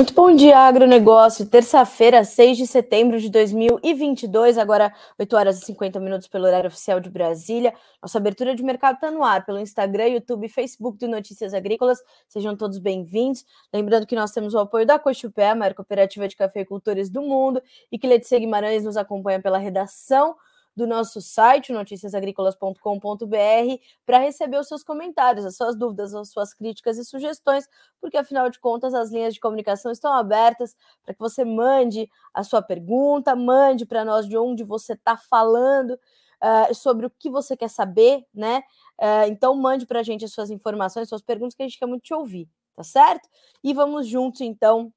[0.00, 1.44] Muito bom dia, agronegócio.
[1.44, 6.98] Terça-feira, 6 de setembro de 2022, agora 8 horas e 50 minutos pelo horário oficial
[7.00, 7.74] de Brasília.
[8.00, 11.98] Nossa abertura de mercado está no ar pelo Instagram, YouTube e Facebook do Notícias Agrícolas.
[12.26, 13.44] Sejam todos bem-vindos.
[13.70, 17.62] Lembrando que nós temos o apoio da Cochupé, a maior cooperativa de cafeicultores do mundo,
[17.92, 20.34] e que Letícia Guimarães nos acompanha pela redação
[20.76, 26.98] do nosso site, noticiasagricolas.com.br, para receber os seus comentários, as suas dúvidas, as suas críticas
[26.98, 27.68] e sugestões,
[28.00, 32.42] porque afinal de contas as linhas de comunicação estão abertas para que você mande a
[32.42, 35.98] sua pergunta, mande para nós de onde você está falando.
[36.42, 38.60] Uh, sobre o que você quer saber, né?
[38.98, 41.84] Uh, então mande para a gente as suas informações, suas perguntas, que a gente quer
[41.84, 43.28] muito te ouvir, tá certo?
[43.62, 44.90] E vamos juntos, então,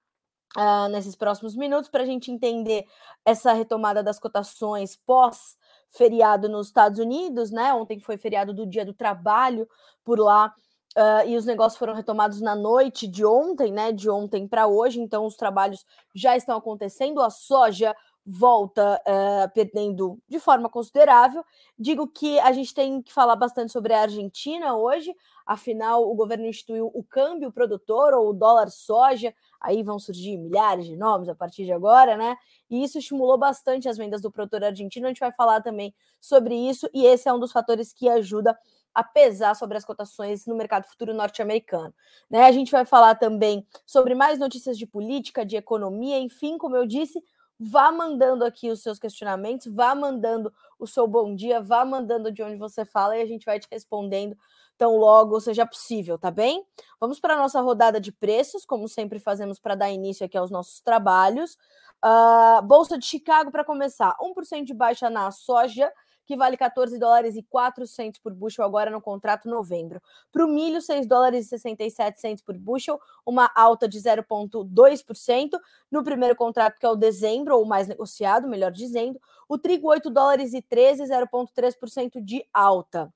[0.57, 2.85] uh, nesses próximos minutos, para a gente entender
[3.25, 5.57] essa retomada das cotações pós
[5.93, 7.73] feriado nos Estados Unidos, né?
[7.73, 9.67] Ontem foi feriado do Dia do Trabalho
[10.03, 10.53] por lá.
[10.95, 13.91] Uh, e os negócios foram retomados na noite de ontem, né?
[13.91, 17.21] De ontem para hoje, então os trabalhos já estão acontecendo.
[17.21, 21.43] A soja volta uh, perdendo de forma considerável.
[21.77, 25.13] Digo que a gente tem que falar bastante sobre a Argentina hoje,
[25.45, 30.85] afinal, o governo instituiu o câmbio produtor ou o dólar soja, aí vão surgir milhares
[30.85, 32.35] de nomes a partir de agora, né?
[32.69, 35.05] E isso estimulou bastante as vendas do produtor argentino.
[35.05, 38.57] A gente vai falar também sobre isso, e esse é um dos fatores que ajuda
[38.93, 41.93] a pesar sobre as cotações no mercado futuro norte-americano.
[42.29, 42.45] Né?
[42.45, 46.85] A gente vai falar também sobre mais notícias de política, de economia, enfim, como eu
[46.85, 47.21] disse,
[47.59, 52.43] vá mandando aqui os seus questionamentos, vá mandando o seu bom dia, vá mandando de
[52.43, 54.37] onde você fala e a gente vai te respondendo
[54.83, 56.61] tão logo seja possível, tá bem?
[56.99, 60.51] Vamos para a nossa rodada de preços, como sempre fazemos para dar início aqui aos
[60.51, 61.57] nossos trabalhos.
[62.03, 65.89] Uh, Bolsa de Chicago para começar, 1% de baixa na soja,
[66.25, 70.01] que vale 14 dólares e 400 por bushel agora no contrato novembro.
[70.33, 75.57] Para o milho, 6 dólares e 67 por bushel, uma alta de 0,2%.
[75.89, 79.17] No primeiro contrato, que é o dezembro, ou mais negociado, melhor dizendo.
[79.47, 83.13] O trigo, 8 dólares e 13, 0,3% de alta.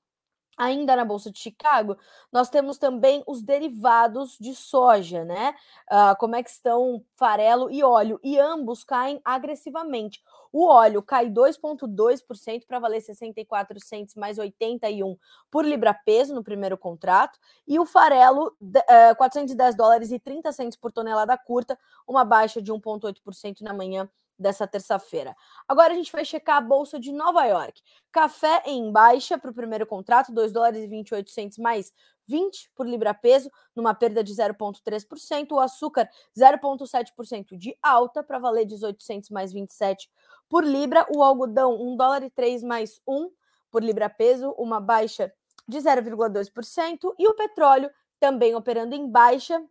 [0.58, 1.96] Ainda na Bolsa de Chicago,
[2.32, 5.54] nós temos também os derivados de soja, né?
[5.88, 8.18] Uh, como é que estão farelo e óleo?
[8.24, 10.20] E ambos caem agressivamente.
[10.52, 15.16] O óleo cai 2,2% para valer 64 centos mais 81
[15.48, 17.38] por libra-peso no primeiro contrato.
[17.66, 22.72] E o farelo, uh, 410 dólares e 30 centos por tonelada curta, uma baixa de
[22.72, 24.08] 1,8% na manhã
[24.38, 25.34] dessa terça-feira.
[25.66, 27.82] Agora a gente vai checar a bolsa de Nova York.
[28.12, 31.92] Café em baixa para o primeiro contrato, 2 dólares e 28 centos mais
[32.26, 35.52] 20 por libra peso, numa perda de 0,3%.
[35.52, 40.08] O açúcar, 0,7% de alta, para valer 18 centos mais 27
[40.48, 41.06] por libra.
[41.10, 43.30] O algodão, 1 dólar e 3 mais 1
[43.70, 45.32] por libra peso, uma baixa
[45.66, 47.14] de 0,2%.
[47.18, 47.90] E o petróleo,
[48.20, 49.62] também operando em baixa,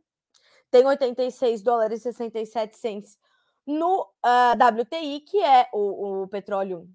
[0.69, 3.17] tem 86 dólares e 67 centos
[3.67, 6.89] no uh, ah, WTI, que é o, o petróleo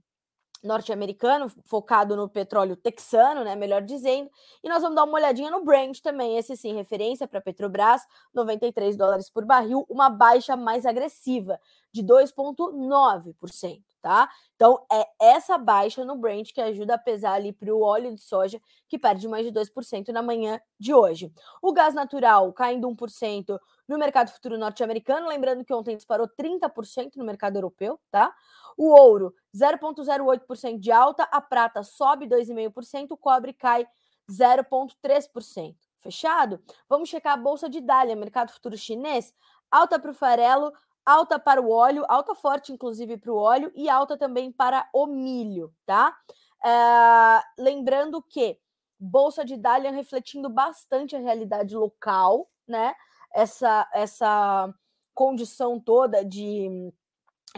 [0.63, 4.31] norte-americano, focado no petróleo texano, né, melhor dizendo.
[4.63, 8.97] E nós vamos dar uma olhadinha no Brent também, esse sim, referência para Petrobras, 93
[8.97, 11.59] dólares por barril, uma baixa mais agressiva
[11.93, 14.29] de 2,9%, tá?
[14.57, 18.21] Então, é essa baixa no Brent que ajuda a pesar ali para o óleo de
[18.21, 21.33] soja, que perde mais de 2% na manhã de hoje.
[21.63, 23.59] O gás natural caindo 1%
[23.89, 28.35] no mercado futuro norte-americano, lembrando que ontem disparou 30% no mercado europeu, tá?
[28.77, 33.87] O ouro, 0,08% de alta, a prata sobe 2,5%, o cobre cai
[34.29, 35.77] 0,3%.
[35.99, 36.61] Fechado?
[36.89, 39.33] Vamos checar a bolsa de Dália, mercado futuro chinês,
[39.71, 40.73] alta para o farelo,
[41.05, 45.07] alta para o óleo, alta forte, inclusive, para o óleo, e alta também para o
[45.07, 46.17] milho, tá?
[46.65, 48.59] É, lembrando que
[48.99, 52.95] Bolsa de Dalian refletindo bastante a realidade local, né?
[53.35, 54.73] Essa, essa
[55.13, 56.93] condição toda de,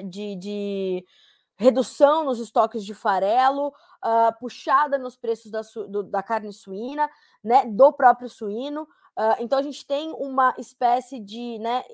[0.04, 1.06] de, de
[1.56, 7.10] redução nos estoques de farelo, uh, puxada nos preços da, do, da carne suína,
[7.42, 7.66] né?
[7.66, 8.84] Do próprio suíno.
[9.16, 11.84] Uh, então a gente tem uma espécie de, né,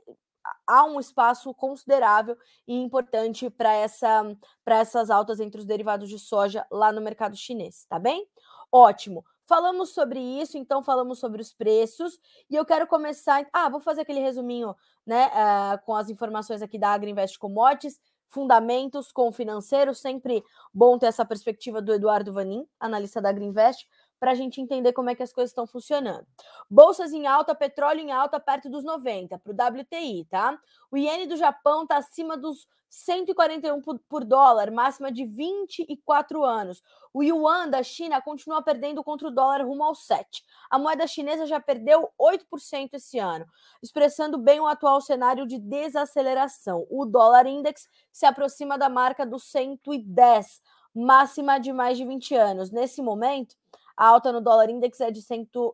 [0.66, 2.36] há um espaço considerável
[2.66, 4.24] e importante para essa,
[4.66, 8.26] essas altas entre os derivados de soja lá no mercado chinês, tá bem?
[8.72, 9.24] Ótimo.
[9.46, 13.44] Falamos sobre isso, então falamos sobre os preços e eu quero começar.
[13.52, 19.10] Ah, vou fazer aquele resuminho, né, uh, com as informações aqui da Agriinvest Commodities, fundamentos
[19.10, 23.88] com financeiro, sempre bom ter essa perspectiva do Eduardo Vanin, analista da Agriinvest,
[24.20, 26.26] para a gente entender como é que as coisas estão funcionando.
[26.70, 30.60] Bolsas em alta, petróleo em alta, perto dos 90, para o WTI, tá?
[30.90, 36.82] O iene do Japão está acima dos 141 por, por, dólar, máxima de 24 anos.
[37.14, 40.44] O yuan da China continua perdendo contra o dólar rumo ao 7.
[40.68, 43.46] A moeda chinesa já perdeu 8% esse ano,
[43.80, 46.84] expressando bem o atual cenário de desaceleração.
[46.90, 50.60] O dólar index se aproxima da marca dos 110,
[50.92, 52.70] máxima de mais de 20 anos.
[52.72, 53.54] Nesse momento,
[54.00, 55.70] a alta no dólar index é de 100, uh,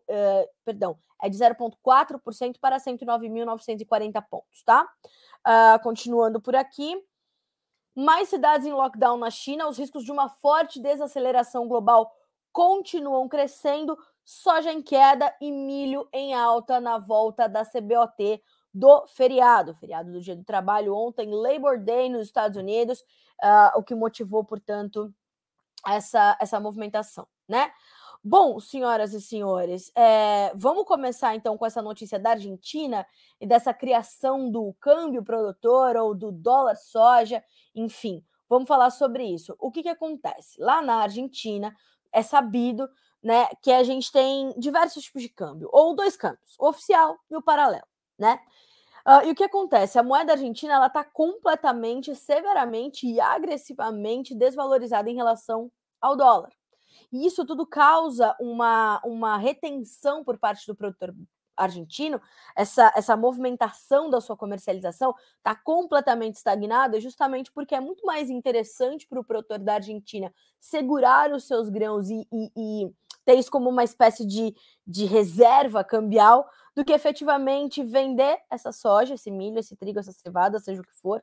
[0.64, 4.84] perdão, é de 0,4% para 109.940 pontos, tá?
[5.46, 7.00] Uh, continuando por aqui.
[7.94, 12.12] Mais cidades em lockdown na China, os riscos de uma forte desaceleração global
[12.50, 18.42] continuam crescendo, soja em queda e milho em alta na volta da CBOT
[18.74, 22.98] do feriado, feriado do Dia do Trabalho ontem, Labor Day nos Estados Unidos,
[23.40, 25.14] uh, o que motivou, portanto,
[25.86, 27.70] essa, essa movimentação, né?
[28.28, 33.06] Bom, senhoras e senhores, é, vamos começar então com essa notícia da Argentina
[33.40, 37.40] e dessa criação do câmbio produtor ou do dólar soja,
[37.72, 39.54] enfim, vamos falar sobre isso.
[39.60, 40.60] O que, que acontece?
[40.60, 41.72] Lá na Argentina
[42.12, 42.88] é sabido
[43.22, 47.36] né, que a gente tem diversos tipos de câmbio, ou dois câmbios, o oficial e
[47.36, 47.86] o paralelo,
[48.18, 48.40] né?
[49.06, 50.00] Uh, e o que acontece?
[50.00, 55.70] A moeda argentina ela está completamente, severamente e agressivamente desvalorizada em relação
[56.00, 56.50] ao dólar.
[57.12, 61.14] E isso tudo causa uma, uma retenção por parte do produtor
[61.56, 62.20] argentino,
[62.54, 69.06] essa, essa movimentação da sua comercialização está completamente estagnada, justamente porque é muito mais interessante
[69.08, 72.92] para o produtor da Argentina segurar os seus grãos e, e, e,
[73.24, 74.54] ter isso como uma espécie de,
[74.86, 80.60] de reserva cambial do que efetivamente vender essa soja, esse milho, esse trigo, essa cevada,
[80.60, 81.18] seja o que for,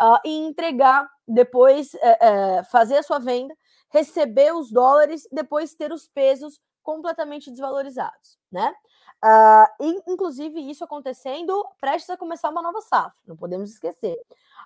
[0.00, 3.56] uh, e entregar depois, uh, uh, fazer a sua venda
[3.90, 8.74] receber os dólares, depois ter os pesos completamente desvalorizados, né?
[9.22, 14.18] Uh, inclusive, isso acontecendo prestes a começar uma nova safra, não podemos esquecer.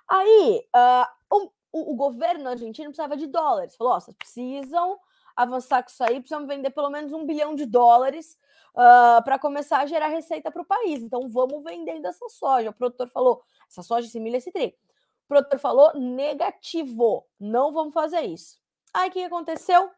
[0.07, 3.75] Aí, uh, o, o, governo argentino precisava de dólares.
[3.75, 4.97] Falou: vocês precisam
[5.35, 8.37] avançar com isso aí, precisam vender pelo menos um bilhão de dólares
[8.73, 11.01] uh, para começar a gerar receita para o país.
[11.01, 12.69] Então, vamos vendendo essa soja.
[12.69, 14.77] O produtor falou: essa soja, esse milho, esse trigo.
[15.25, 18.63] O produtor falou: negativo, não vamos fazer isso.
[18.95, 19.91] Aí o que aconteceu?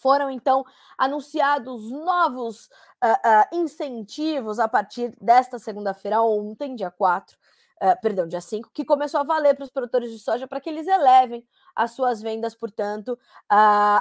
[0.00, 0.64] Foram então
[0.96, 2.70] anunciados novos
[3.04, 8.82] uh, uh, incentivos a partir desta segunda-feira, ontem, dia 4, uh, perdão, dia 5, que
[8.82, 12.54] começou a valer para os produtores de soja para que eles elevem as suas vendas,
[12.54, 13.18] portanto,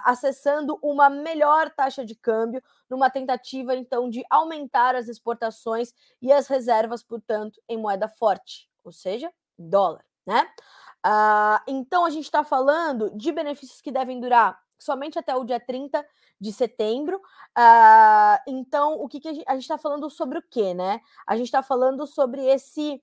[0.05, 6.47] acessando uma melhor taxa de câmbio, numa tentativa então de aumentar as exportações e as
[6.47, 9.29] reservas, portanto, em moeda forte, ou seja,
[9.59, 10.47] dólar, né?
[11.05, 15.59] Uh, então, a gente está falando de benefícios que devem durar somente até o dia
[15.59, 16.05] 30
[16.39, 17.17] de setembro.
[17.17, 21.01] Uh, então, o que, que a gente está falando sobre o quê, né?
[21.27, 23.01] A gente está falando sobre esse,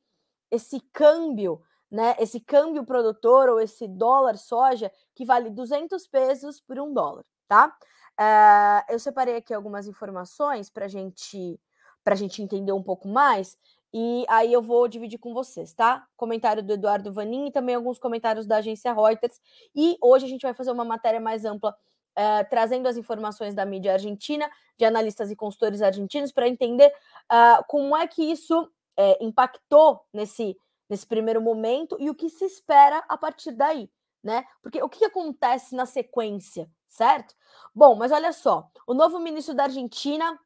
[0.51, 2.15] esse câmbio, né?
[2.19, 7.75] Esse câmbio produtor ou esse dólar soja que vale 200 pesos por um dólar, tá?
[8.19, 11.59] Uh, eu separei aqui algumas informações para gente,
[12.05, 13.57] a gente entender um pouco mais.
[13.93, 16.07] E aí eu vou dividir com vocês, tá?
[16.17, 19.41] Comentário do Eduardo Vanin e também alguns comentários da agência Reuters.
[19.75, 23.65] E hoje a gente vai fazer uma matéria mais ampla, uh, trazendo as informações da
[23.65, 26.89] mídia argentina, de analistas e consultores argentinos, para entender
[27.33, 30.57] uh, como é que isso uh, impactou nesse,
[30.89, 33.91] nesse primeiro momento e o que se espera a partir daí,
[34.23, 34.45] né?
[34.63, 37.35] Porque o que acontece na sequência, certo?
[37.75, 40.39] Bom, mas olha só, o novo ministro da Argentina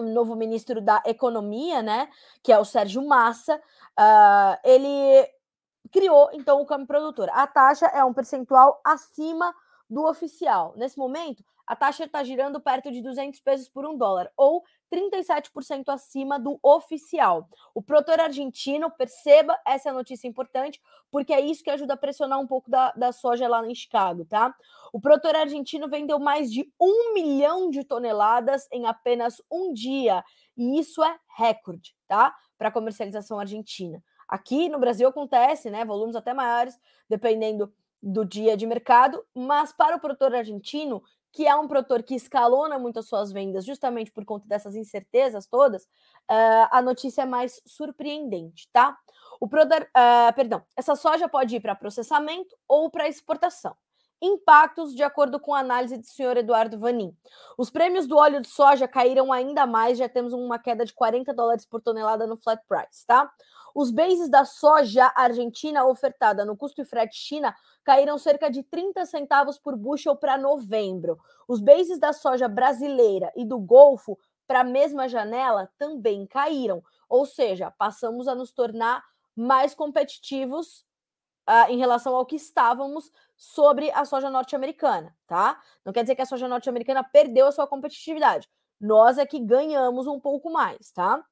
[0.00, 2.08] o novo ministro da Economia, né,
[2.42, 5.28] que é o Sérgio Massa, uh, ele
[5.90, 7.28] criou então o câmbio produtor.
[7.32, 9.54] A taxa é um percentual acima
[9.88, 10.74] do oficial.
[10.76, 15.84] Nesse momento, a taxa está girando perto de 200 pesos por um dólar, ou 37%
[15.88, 17.46] acima do oficial.
[17.74, 20.80] O produtor argentino, perceba, essa é notícia importante,
[21.10, 24.24] porque é isso que ajuda a pressionar um pouco da, da soja lá em Chicago,
[24.24, 24.54] tá?
[24.92, 30.24] O produtor argentino vendeu mais de um milhão de toneladas em apenas um dia,
[30.56, 32.34] e isso é recorde, tá?
[32.56, 34.02] Para comercialização argentina.
[34.26, 35.84] Aqui no Brasil acontece, né?
[35.84, 36.78] Volumes até maiores,
[37.08, 41.02] dependendo do dia de mercado, mas para o produtor argentino,
[41.32, 45.46] que é um produtor que escalona muito as suas vendas justamente por conta dessas incertezas
[45.46, 48.96] todas, uh, a notícia é mais surpreendente, tá?
[49.40, 53.76] O produtor, uh, perdão, essa soja pode ir para processamento ou para exportação.
[54.20, 57.16] Impactos, de acordo com a análise do senhor Eduardo Vanin.
[57.56, 61.32] Os prêmios do óleo de soja caíram ainda mais, já temos uma queda de 40
[61.32, 63.30] dólares por tonelada no flat price, tá?
[63.74, 69.06] Os bases da soja argentina ofertada no custo e frete China caíram cerca de 30
[69.06, 71.16] centavos por bushel para novembro.
[71.46, 77.24] Os bases da soja brasileira e do Golfo para a mesma janela também caíram, ou
[77.24, 79.04] seja, passamos a nos tornar
[79.36, 80.84] mais competitivos
[81.48, 85.60] uh, em relação ao que estávamos sobre a soja norte-americana, tá?
[85.84, 88.48] Não quer dizer que a soja norte-americana perdeu a sua competitividade.
[88.78, 91.24] Nós é que ganhamos um pouco mais, tá?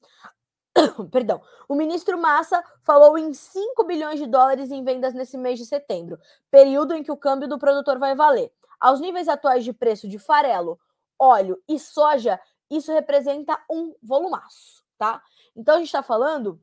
[1.11, 1.42] Perdão.
[1.68, 6.18] O ministro Massa falou em 5 bilhões de dólares em vendas nesse mês de setembro,
[6.50, 8.52] período em que o câmbio do produtor vai valer.
[8.80, 10.78] Aos níveis atuais de preço de farelo,
[11.18, 15.23] óleo e soja, isso representa um volumaço, tá?
[15.54, 16.61] Então a gente está falando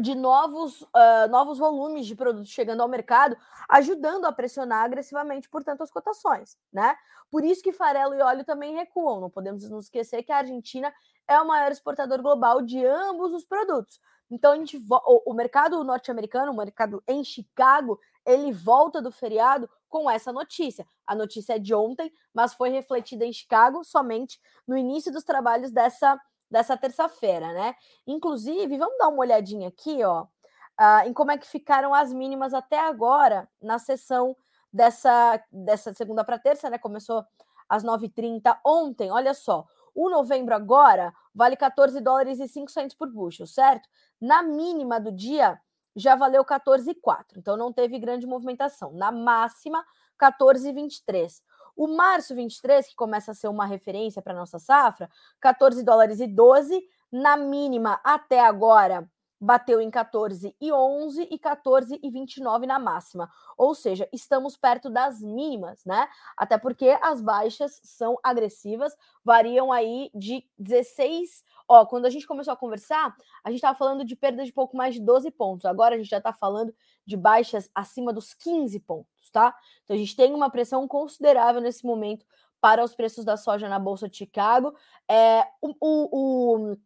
[0.00, 3.36] de novos, uh, novos volumes de produtos chegando ao mercado,
[3.68, 6.96] ajudando a pressionar agressivamente, portanto, as cotações, né?
[7.30, 9.20] Por isso que farelo e óleo também recuam.
[9.20, 10.92] Não podemos nos esquecer que a Argentina
[11.26, 14.00] é o maior exportador global de ambos os produtos.
[14.30, 19.70] Então, a gente o, o mercado norte-americano, o mercado em Chicago, ele volta do feriado
[19.88, 20.86] com essa notícia.
[21.06, 25.70] A notícia é de ontem, mas foi refletida em Chicago somente no início dos trabalhos
[25.70, 27.74] dessa dessa terça-feira, né?
[28.06, 32.54] Inclusive, vamos dar uma olhadinha aqui, ó, uh, em como é que ficaram as mínimas
[32.54, 34.36] até agora na sessão
[34.72, 36.78] dessa, dessa segunda para terça, né?
[36.78, 37.24] Começou
[37.68, 39.64] às 9h30 ontem, olha só.
[39.94, 43.88] O novembro agora vale 14 dólares e 5 centos por bushel, certo?
[44.20, 45.58] Na mínima do dia
[45.94, 48.92] já valeu 14,4, então não teve grande movimentação.
[48.92, 49.82] Na máxima,
[50.18, 51.40] 14,23.
[51.76, 56.26] O março 23, que começa a ser uma referência para nossa safra, 14 dólares e
[56.26, 59.08] 12, na mínima até agora
[59.40, 63.30] bateu em 14 e 11 e 14 e 29 na máxima.
[63.56, 66.08] Ou seja, estamos perto das mínimas, né?
[66.36, 72.52] Até porque as baixas são agressivas, variam aí de 16 Ó, quando a gente começou
[72.52, 75.66] a conversar, a gente estava falando de perda de pouco mais de 12 pontos.
[75.66, 76.72] Agora a gente já está falando
[77.04, 79.54] de baixas acima dos 15 pontos, tá?
[79.82, 82.24] Então a gente tem uma pressão considerável nesse momento
[82.60, 84.74] para os preços da soja na Bolsa de Chicago.
[85.08, 86.76] É, o, o, o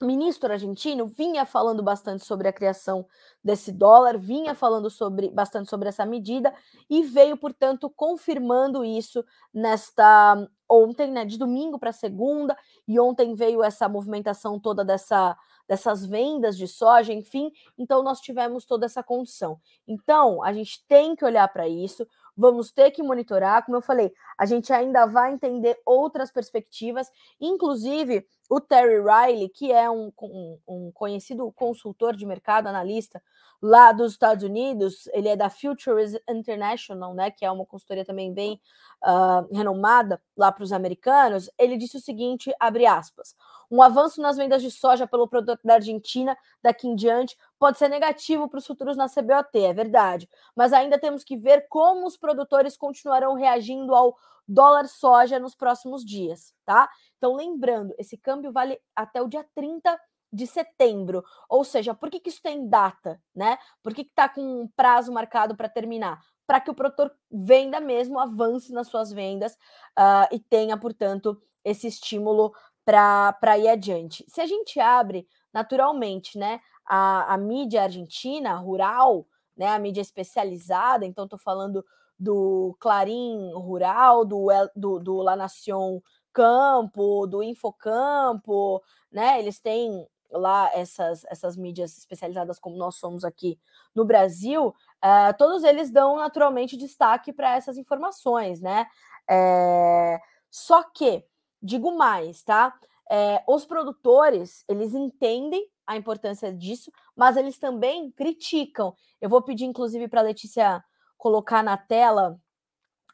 [0.00, 3.06] ministro argentino vinha falando bastante sobre a criação
[3.42, 6.54] desse dólar, vinha falando sobre bastante sobre essa medida
[6.88, 10.36] e veio, portanto, confirmando isso nesta
[10.70, 15.36] ontem, né, de domingo para segunda, e ontem veio essa movimentação toda dessa
[15.68, 19.60] dessas vendas de soja, enfim, então nós tivemos toda essa condição.
[19.86, 24.10] Então, a gente tem que olhar para isso, vamos ter que monitorar, como eu falei,
[24.38, 30.58] a gente ainda vai entender outras perspectivas, inclusive o Terry Riley, que é um, um,
[30.66, 33.22] um, conhecido consultor de mercado, analista
[33.60, 38.32] lá dos Estados Unidos, ele é da Futures International, né, que é uma consultoria também
[38.32, 38.60] bem
[39.02, 41.50] uh, renomada lá para os americanos.
[41.58, 43.34] Ele disse o seguinte, abre aspas,
[43.70, 47.88] um avanço nas vendas de soja pelo produto da Argentina daqui em diante pode ser
[47.88, 52.16] negativo para os futuros na CBOT, é verdade, mas ainda temos que ver como os
[52.16, 54.16] produtores continuarão reagindo ao
[54.48, 56.88] dólar soja nos próximos dias, tá?
[57.18, 60.00] Então, lembrando, esse câmbio vale até o dia 30
[60.32, 61.24] de setembro.
[61.48, 63.58] Ou seja, por que, que isso tem data, né?
[63.82, 66.20] Por que está com um prazo marcado para terminar?
[66.46, 69.52] Para que o produtor venda mesmo, avance nas suas vendas
[69.98, 72.52] uh, e tenha, portanto, esse estímulo
[72.84, 74.24] para ir adiante.
[74.28, 81.04] Se a gente abre naturalmente né, a, a mídia argentina, rural, né, a mídia especializada,
[81.04, 81.84] então estou falando
[82.18, 89.38] do Clarim Rural, do, do, do La Nación Campo, do Infocampo, né?
[89.38, 93.58] Eles têm lá essas, essas mídias especializadas como nós somos aqui
[93.94, 98.86] no Brasil, uh, todos eles dão naturalmente destaque para essas informações, né?
[99.28, 100.18] É,
[100.50, 101.24] só que,
[101.62, 102.74] digo mais, tá?
[103.10, 108.94] É, os produtores, eles entendem a importância disso, mas eles também criticam.
[109.20, 110.84] Eu vou pedir, inclusive, para a Letícia
[111.18, 112.40] colocar na tela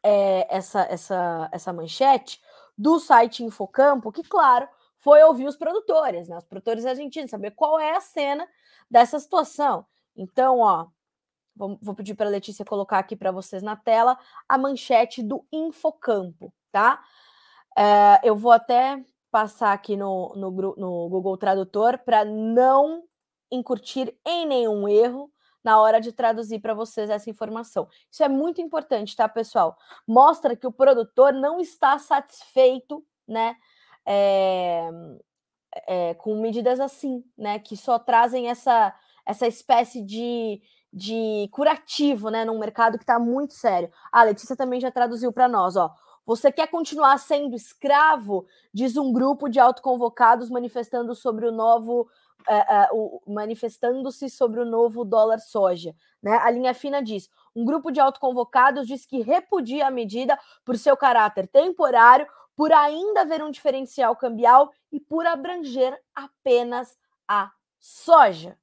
[0.03, 2.41] é, essa, essa, essa manchete
[2.77, 4.69] do site Infocampo, que, claro,
[4.99, 8.47] foi ouvir os produtores, né, os produtores argentinos, saber qual é a cena
[8.91, 9.87] dessa situação.
[10.15, 10.87] Então, ó,
[11.57, 14.19] vou, pedir para a Letícia colocar aqui para vocês na tela
[14.49, 17.03] a manchete do Infocampo, tá?
[17.77, 23.03] É, eu vou até passar aqui no, no, no Google Tradutor para não
[23.51, 25.31] incutir em nenhum erro
[25.65, 27.89] na hora de traduzir para vocês essa informação.
[28.11, 29.77] Isso é muito importante, tá, pessoal?
[30.07, 33.57] Mostra que o produtor não está satisfeito, né?
[34.07, 34.91] É,
[35.87, 37.59] é, com medidas assim, né?
[37.59, 38.95] Que só trazem essa,
[39.25, 40.61] essa espécie de,
[40.93, 42.45] de curativo, né?
[42.45, 43.91] Num mercado que está muito sério.
[44.13, 45.95] A Letícia também já traduziu para nós, ó.
[46.27, 48.47] Você quer continuar sendo escravo?
[48.73, 52.09] Diz um grupo de autoconvocados manifestando sobre o novo
[52.49, 55.95] uh, uh, manifestando-se sobre o novo dólar soja.
[56.23, 56.37] Né?
[56.37, 60.97] A linha fina diz: um grupo de autoconvocados diz que repudia a medida por seu
[60.97, 66.97] caráter temporário, por ainda haver um diferencial cambial e por abranger apenas
[67.29, 68.57] a soja.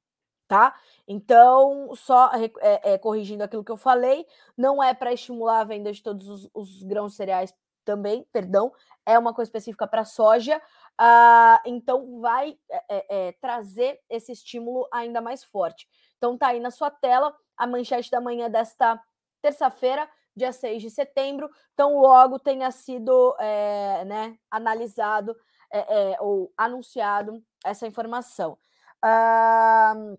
[0.47, 0.75] tá?
[1.07, 4.25] Então, só é, é, corrigindo aquilo que eu falei,
[4.57, 8.71] não é para estimular a venda de todos os, os, grãos cereais também, perdão,
[9.05, 15.21] é uma coisa específica para soja, uh, então vai é, é, trazer esse estímulo ainda
[15.21, 15.87] mais forte.
[16.17, 19.01] Então, tá aí na sua tela a manchete da manhã desta
[19.41, 25.35] terça-feira, dia 6 de setembro, então logo tenha sido é, né, analisado
[25.73, 28.57] é, ou anunciado essa informação.
[29.03, 30.17] Uh,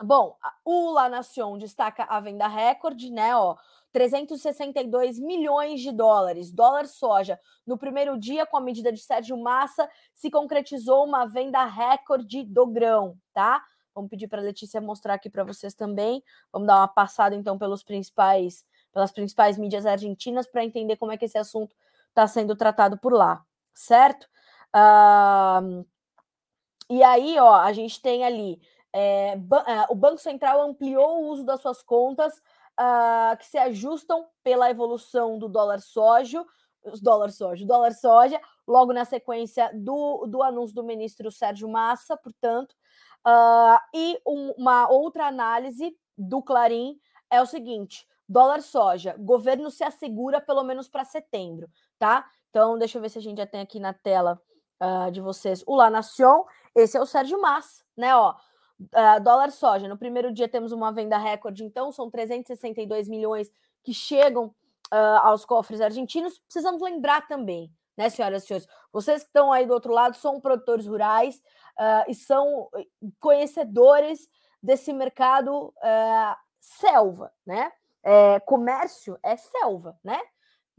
[0.00, 3.36] Bom, o La Nation destaca a venda recorde, né?
[3.36, 3.56] Ó,
[3.92, 7.38] 362 milhões de dólares, dólar soja.
[7.66, 12.66] No primeiro dia, com a medida de Sérgio Massa, se concretizou uma venda recorde do
[12.66, 13.62] grão, tá?
[13.94, 16.22] Vamos pedir para a Letícia mostrar aqui para vocês também.
[16.50, 21.16] Vamos dar uma passada então pelos principais, pelas principais mídias argentinas para entender como é
[21.18, 21.76] que esse assunto
[22.08, 23.44] está sendo tratado por lá,
[23.74, 24.26] certo?
[24.74, 25.86] Uh,
[26.88, 28.60] e aí, ó, a gente tem ali
[28.94, 29.38] é,
[29.88, 32.42] o Banco Central ampliou o uso das suas contas
[32.80, 36.44] uh, que se ajustam pela evolução do dólar soja,
[37.00, 42.72] dólar soja, dólar soja, logo na sequência do, do anúncio do ministro Sérgio Massa, portanto,
[43.26, 46.98] uh, e um, uma outra análise do Clarim
[47.30, 52.26] é o seguinte: dólar soja, governo se assegura pelo menos para setembro, tá?
[52.50, 54.40] Então, deixa eu ver se a gente já tem aqui na tela
[54.82, 56.44] uh, de vocês o La Nación.
[56.74, 58.14] Esse é o Sérgio Massa, né?
[58.14, 58.34] Ó,
[58.82, 63.50] Uh, dólar soja, no primeiro dia temos uma venda recorde, então são 362 milhões
[63.82, 66.38] que chegam uh, aos cofres argentinos.
[66.40, 70.40] Precisamos lembrar também, né, senhoras e senhores, vocês que estão aí do outro lado são
[70.40, 71.36] produtores rurais
[71.78, 72.68] uh, e são
[73.20, 74.28] conhecedores
[74.62, 75.74] desse mercado
[76.60, 77.72] selva, né?
[78.04, 80.20] É, comércio é selva, né?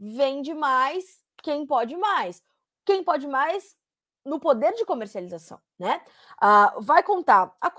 [0.00, 2.42] Vende mais quem pode mais.
[2.84, 3.76] Quem pode mais
[4.24, 6.00] no poder de comercialização, né?
[6.42, 7.70] Uh, vai contar a,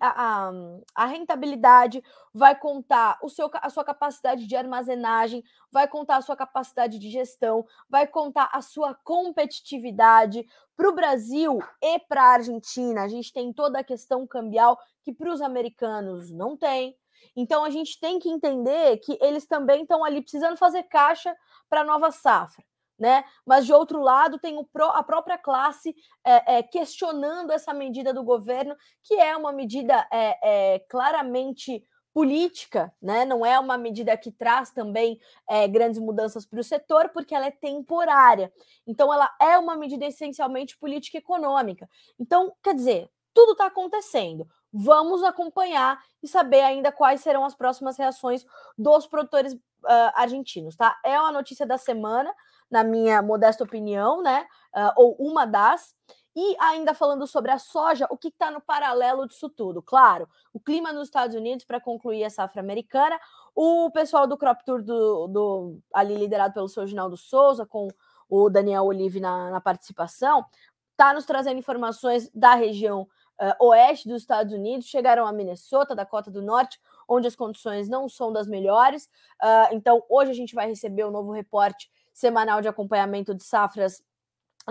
[0.00, 0.50] a,
[0.94, 2.04] a, rentabilidade,
[2.34, 7.10] vai contar o seu, a sua capacidade de armazenagem, vai contar a sua capacidade de
[7.10, 13.02] gestão, vai contar a sua competitividade para o Brasil e para a Argentina.
[13.02, 16.94] A gente tem toda a questão cambial que para os americanos não tem.
[17.34, 21.34] Então a gente tem que entender que eles também estão ali precisando fazer caixa
[21.68, 22.62] para a nova safra
[22.98, 23.24] né?
[23.44, 28.76] Mas de outro lado tem a própria classe é, é, questionando essa medida do governo,
[29.02, 31.82] que é uma medida é, claramente
[32.12, 33.26] política, né?
[33.26, 35.20] Não é uma medida que traz também
[35.70, 38.50] grandes mudanças para o setor, porque ela é temporária.
[38.86, 41.86] Então, ela é uma medida essencialmente política e econômica.
[42.18, 44.48] Então, quer dizer, tudo está acontecendo.
[44.72, 48.46] Vamos acompanhar e saber ainda quais serão as próximas reações
[48.78, 49.58] dos produtores uh,
[50.14, 50.98] argentinos, tá?
[51.04, 52.34] É uma notícia da semana
[52.70, 54.46] na minha modesta opinião, né?
[54.74, 55.94] Uh, ou uma das.
[56.34, 59.80] E ainda falando sobre a soja, o que está no paralelo disso tudo?
[59.80, 63.18] Claro, o clima nos Estados Unidos para concluir a safra americana,
[63.54, 67.88] o pessoal do Crop Tour do, do ali liderado pelo seu Ginaldo Souza, com
[68.28, 70.44] o Daniel Olive na, na participação,
[70.90, 73.08] está nos trazendo informações da região
[73.40, 78.08] uh, oeste dos Estados Unidos, chegaram a Minnesota, Dakota do Norte, onde as condições não
[78.08, 79.04] são das melhores.
[79.42, 83.44] Uh, então, hoje a gente vai receber o um novo reporte semanal de acompanhamento de
[83.44, 84.02] safras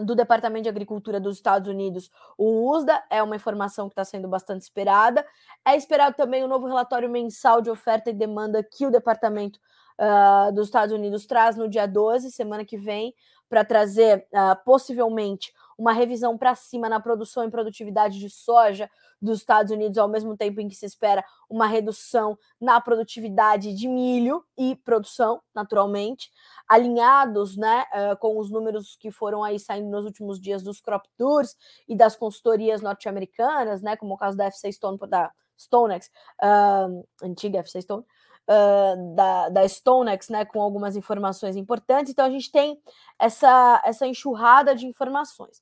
[0.03, 4.27] do Departamento de Agricultura dos Estados Unidos, o USDA, é uma informação que está sendo
[4.27, 5.25] bastante esperada.
[5.63, 9.60] É esperado também o novo relatório mensal de oferta e demanda que o Departamento
[10.01, 13.13] uh, dos Estados Unidos traz no dia 12, semana que vem,
[13.47, 18.89] para trazer uh, possivelmente uma revisão para cima na produção e produtividade de soja
[19.21, 23.88] dos Estados Unidos, ao mesmo tempo em que se espera uma redução na produtividade de
[23.88, 26.29] milho e produção, naturalmente,
[26.67, 31.05] alinhados né, uh, com os números que foram aí saindo nos últimos dias dos crop
[31.17, 31.55] tours
[31.88, 36.09] e das consultorias norte-americanas, né, como o caso da FC Stone, da Stonex,
[36.41, 38.03] uh, antiga FC Stone,
[38.49, 42.12] uh, da, da StoneX, né, com algumas informações importantes.
[42.12, 42.79] Então, a gente tem
[43.19, 45.62] essa, essa enxurrada de informações.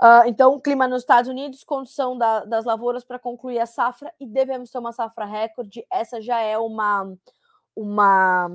[0.00, 4.26] Uh, então, clima nos Estados Unidos, condição da, das lavouras para concluir a safra e
[4.26, 5.84] devemos ter uma safra recorde.
[5.90, 7.14] Essa já é uma,
[7.76, 8.48] uma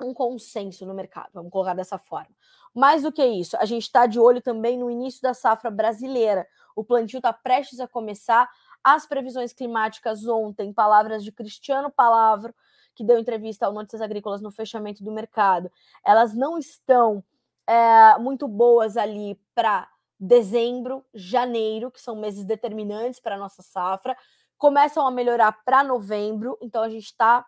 [0.00, 2.30] um consenso no mercado, vamos colocar dessa forma.
[2.74, 6.46] Mais do que isso, a gente está de olho também no início da safra brasileira.
[6.76, 8.48] O plantio está prestes a começar.
[8.82, 12.54] As previsões climáticas ontem, palavras de Cristiano Palavro,
[12.94, 15.70] que deu entrevista ao Notícias Agrícolas no fechamento do mercado,
[16.04, 17.24] elas não estão
[17.66, 19.88] é, muito boas ali para
[20.18, 24.16] dezembro, janeiro, que são meses determinantes para a nossa safra,
[24.58, 27.46] começam a melhorar para novembro, então a gente está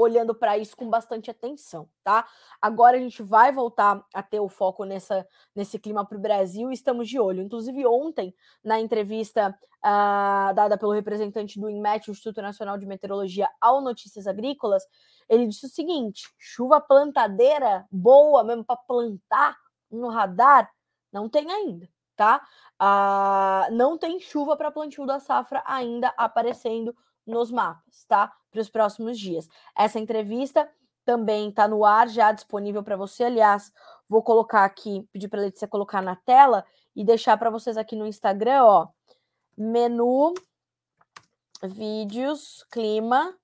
[0.00, 2.26] olhando para isso com bastante atenção, tá?
[2.60, 6.70] Agora a gente vai voltar a ter o foco nessa, nesse clima para o Brasil
[6.70, 7.42] e estamos de olho.
[7.42, 8.34] Inclusive, ontem,
[8.64, 14.84] na entrevista uh, dada pelo representante do INMET, Instituto Nacional de Meteorologia, ao Notícias Agrícolas,
[15.28, 19.56] ele disse o seguinte: chuva plantadeira boa mesmo para plantar
[19.90, 20.70] no radar,
[21.12, 22.42] não tem ainda, tá?
[22.80, 26.96] Uh, não tem chuva para plantio da safra ainda aparecendo
[27.30, 28.32] nos mapas, tá?
[28.50, 29.48] Para os próximos dias.
[29.76, 30.68] Essa entrevista
[31.04, 33.24] também está no ar, já disponível para você.
[33.24, 33.72] Aliás,
[34.08, 36.64] vou colocar aqui, pedir para a Letícia colocar na tela
[36.94, 38.88] e deixar para vocês aqui no Instagram, ó.
[39.56, 40.34] Menu,
[41.62, 43.34] vídeos, clima,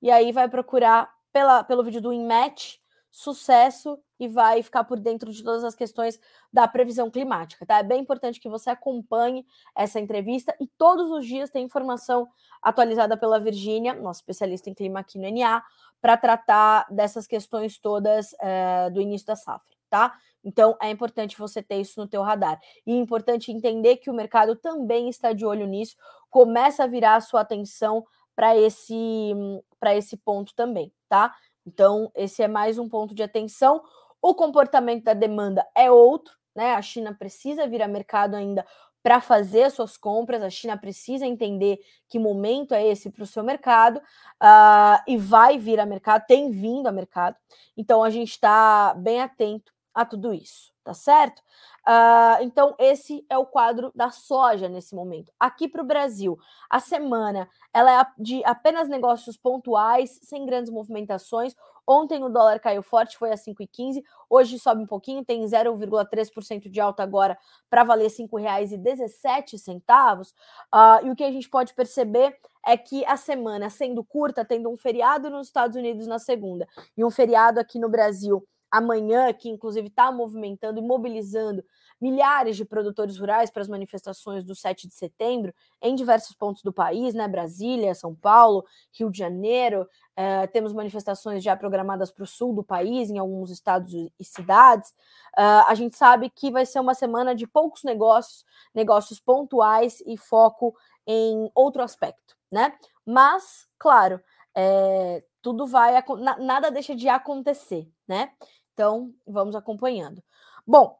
[0.00, 2.78] e aí vai procurar pela, pelo vídeo do InMatch,
[3.10, 6.20] sucesso e vai ficar por dentro de todas as questões
[6.52, 7.78] da previsão climática, tá?
[7.78, 12.28] É bem importante que você acompanhe essa entrevista e todos os dias tem informação
[12.62, 15.60] atualizada pela Virgínia, nossa especialista em clima aqui no NA,
[16.00, 20.16] para tratar dessas questões todas é, do início da safra, tá?
[20.44, 22.60] Então é importante você ter isso no teu radar.
[22.86, 25.96] E é importante entender que o mercado também está de olho nisso,
[26.30, 28.06] começa a virar a sua atenção
[28.36, 29.32] para esse
[29.80, 31.34] para esse ponto também, tá?
[31.66, 33.82] Então, esse é mais um ponto de atenção.
[34.22, 36.74] O comportamento da demanda é outro, né?
[36.74, 38.64] A China precisa vir a mercado ainda
[39.02, 43.42] para fazer suas compras, a China precisa entender que momento é esse para o seu
[43.42, 47.36] mercado uh, e vai vir a mercado, tem vindo a mercado.
[47.76, 51.40] Então a gente está bem atento a tudo isso, tá certo?
[51.86, 55.32] Uh, então, esse é o quadro da soja nesse momento.
[55.38, 56.38] Aqui para o Brasil,
[56.70, 61.54] a semana ela é de apenas negócios pontuais, sem grandes movimentações.
[61.86, 64.02] Ontem o dólar caiu forte, foi a 5,15.
[64.30, 67.36] Hoje sobe um pouquinho, tem 0,3% de alta agora
[67.68, 70.32] para valer R$ 5,17.
[70.72, 74.70] Uh, e o que a gente pode perceber é que a semana, sendo curta, tendo
[74.70, 79.50] um feriado nos Estados Unidos na segunda e um feriado aqui no Brasil amanhã, que
[79.50, 81.62] inclusive está movimentando e mobilizando
[82.00, 86.72] milhares de produtores rurais para as manifestações do 7 de setembro em diversos pontos do
[86.72, 87.28] país, né?
[87.28, 89.82] Brasília, São Paulo, Rio de Janeiro.
[90.12, 94.90] Uh, temos manifestações já programadas para o sul do país, em alguns estados e cidades.
[95.38, 100.16] Uh, a gente sabe que vai ser uma semana de poucos negócios, negócios pontuais e
[100.16, 100.74] foco
[101.06, 102.72] em outro aspecto, né?
[103.04, 104.20] Mas, claro,
[104.54, 105.94] é, tudo vai,
[106.38, 108.32] nada deixa de acontecer, né?
[108.72, 110.22] Então, vamos acompanhando.
[110.66, 110.98] Bom,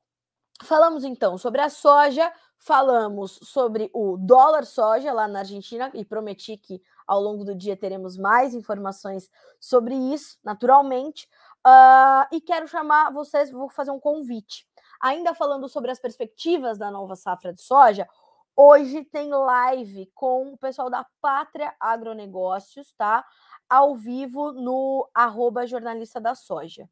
[0.63, 6.57] falamos então sobre a soja, falamos sobre o dólar soja lá na Argentina e prometi
[6.57, 11.27] que ao longo do dia teremos mais informações sobre isso, naturalmente.
[11.67, 14.67] Uh, e quero chamar vocês, vou fazer um convite.
[15.01, 18.09] Ainda falando sobre as perspectivas da nova safra de soja,
[18.55, 23.25] hoje tem live com o pessoal da Pátria Agronegócios, tá?
[23.69, 26.89] Ao vivo no arroba jornalista da soja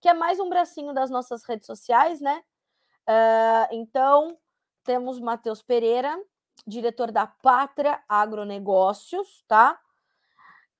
[0.00, 2.42] que é mais um bracinho das nossas redes sociais, né?
[3.08, 4.38] Uh, então,
[4.84, 6.18] temos Matheus Pereira,
[6.66, 9.78] diretor da Pátria Agronegócios, tá?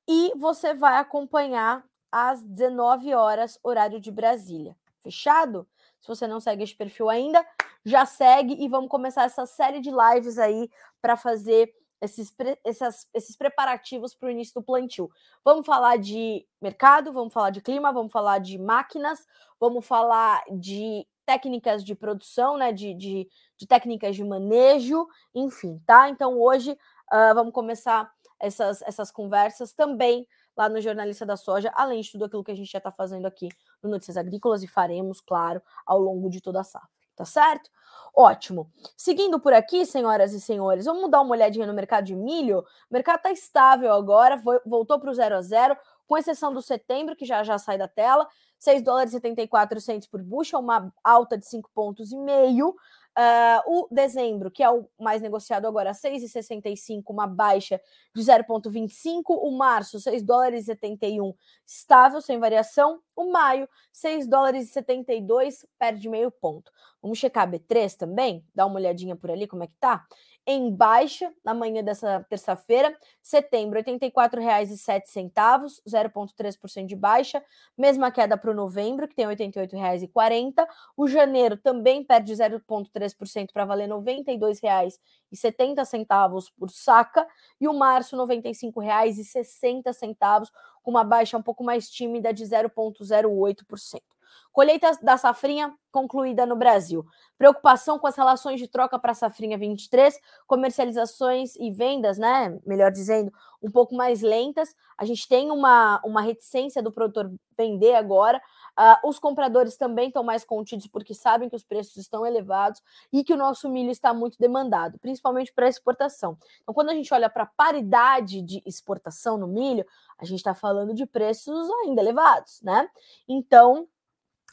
[0.07, 4.77] E você vai acompanhar às 19 horas, horário de Brasília.
[5.01, 5.68] Fechado?
[6.01, 7.44] Se você não segue esse perfil ainda,
[7.85, 10.70] já segue e vamos começar essa série de lives aí
[11.01, 12.35] para fazer esses,
[12.65, 15.11] essas, esses preparativos para o início do plantio.
[15.45, 19.27] Vamos falar de mercado, vamos falar de clima, vamos falar de máquinas,
[19.59, 22.73] vamos falar de técnicas de produção, né?
[22.73, 26.09] De, de, de técnicas de manejo, enfim, tá?
[26.09, 32.01] Então hoje uh, vamos começar essas, essas conversas também lá no Jornalista da Soja, além
[32.01, 33.49] de tudo aquilo que a gente já está fazendo aqui
[33.83, 37.68] no Notícias Agrícolas e faremos, claro, ao longo de toda a safra, tá certo?
[38.14, 38.70] Ótimo.
[38.96, 42.61] Seguindo por aqui, senhoras e senhores, vamos dar uma olhadinha no mercado de milho.
[42.61, 45.76] O mercado está estável agora, foi, voltou para o zero a zero,
[46.07, 48.26] com exceção do setembro, que já já sai da tela,
[48.59, 52.74] 6 dólares e 74 centos por bushel, uma alta de 5 pontos e meio.
[53.18, 57.81] Uh, o dezembro, que é o mais negociado agora, 6,65, uma baixa
[58.14, 59.22] de 0,25.
[59.26, 61.35] O março, 6 dólares e 71,
[61.66, 63.00] estável, sem variação.
[63.16, 66.70] O maio, 6 dólares e 72, perde meio ponto.
[67.02, 68.46] Vamos checar a B3 também?
[68.54, 70.07] Dar uma olhadinha por ali, como é que tá?
[70.46, 72.96] Em baixa na manhã dessa terça-feira.
[73.22, 77.44] Setembro, R$ 84,07, 0,3% de baixa.
[77.77, 80.66] Mesma queda para o novembro, que tem R$ 88,40.
[80.96, 87.24] O janeiro também perde 0,3% para valer R$ 92,70 por saca.
[87.61, 90.48] E o março, R$ 95,60,
[90.83, 94.17] com uma baixa um pouco mais tímida de 0,08%.
[94.53, 97.05] Colheita da safrinha concluída no Brasil.
[97.37, 102.59] Preocupação com as relações de troca para a safrinha 23, comercializações e vendas, né?
[102.67, 103.33] Melhor dizendo,
[103.63, 104.75] um pouco mais lentas.
[104.97, 108.41] A gente tem uma, uma reticência do produtor vender agora.
[108.79, 112.81] Uh, os compradores também estão mais contidos porque sabem que os preços estão elevados
[113.13, 116.39] e que o nosso milho está muito demandado, principalmente para exportação.
[116.63, 119.85] Então, quando a gente olha para a paridade de exportação no milho,
[120.19, 122.89] a gente está falando de preços ainda elevados, né?
[123.29, 123.89] Então,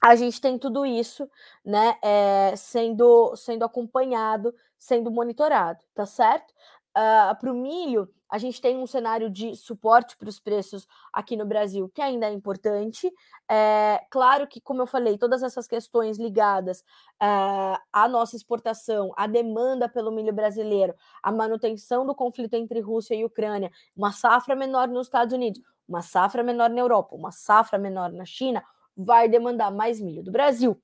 [0.06, 1.28] a gente tem tudo isso,
[1.64, 6.54] né, é, sendo, sendo acompanhado, sendo monitorado, tá certo?
[6.96, 11.36] Uh, para o milho, a gente tem um cenário de suporte para os preços aqui
[11.36, 13.12] no Brasil que ainda é importante.
[13.50, 16.82] É, claro que, como eu falei, todas essas questões ligadas
[17.22, 23.16] uh, à nossa exportação, à demanda pelo milho brasileiro, a manutenção do conflito entre Rússia
[23.16, 27.80] e Ucrânia, uma safra menor nos Estados Unidos, uma safra menor na Europa, uma safra
[27.80, 28.64] menor na China,
[28.96, 30.80] vai demandar mais milho do Brasil.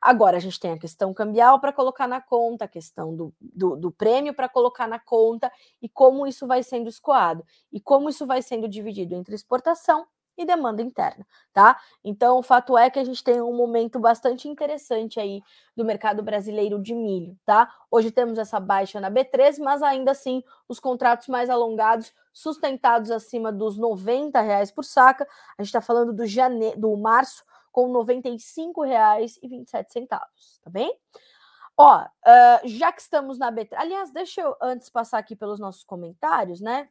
[0.00, 3.76] Agora, a gente tem a questão cambial para colocar na conta, a questão do, do,
[3.76, 5.50] do prêmio para colocar na conta
[5.82, 10.44] e como isso vai sendo escoado e como isso vai sendo dividido entre exportação e
[10.44, 11.80] demanda interna, tá?
[12.04, 15.42] Então, o fato é que a gente tem um momento bastante interessante aí
[15.74, 17.72] do mercado brasileiro de milho, tá?
[17.90, 23.50] Hoje temos essa baixa na B3, mas ainda assim os contratos mais alongados, sustentados acima
[23.50, 25.26] dos 90 reais por saca.
[25.56, 26.76] A gente está falando do, jane...
[26.76, 27.42] do março
[27.76, 30.26] com R$ 95,27, tá
[30.70, 30.98] bem?
[31.76, 32.06] Ó, uh,
[32.64, 36.88] já que estamos na B3, aliás, deixa eu antes passar aqui pelos nossos comentários, né?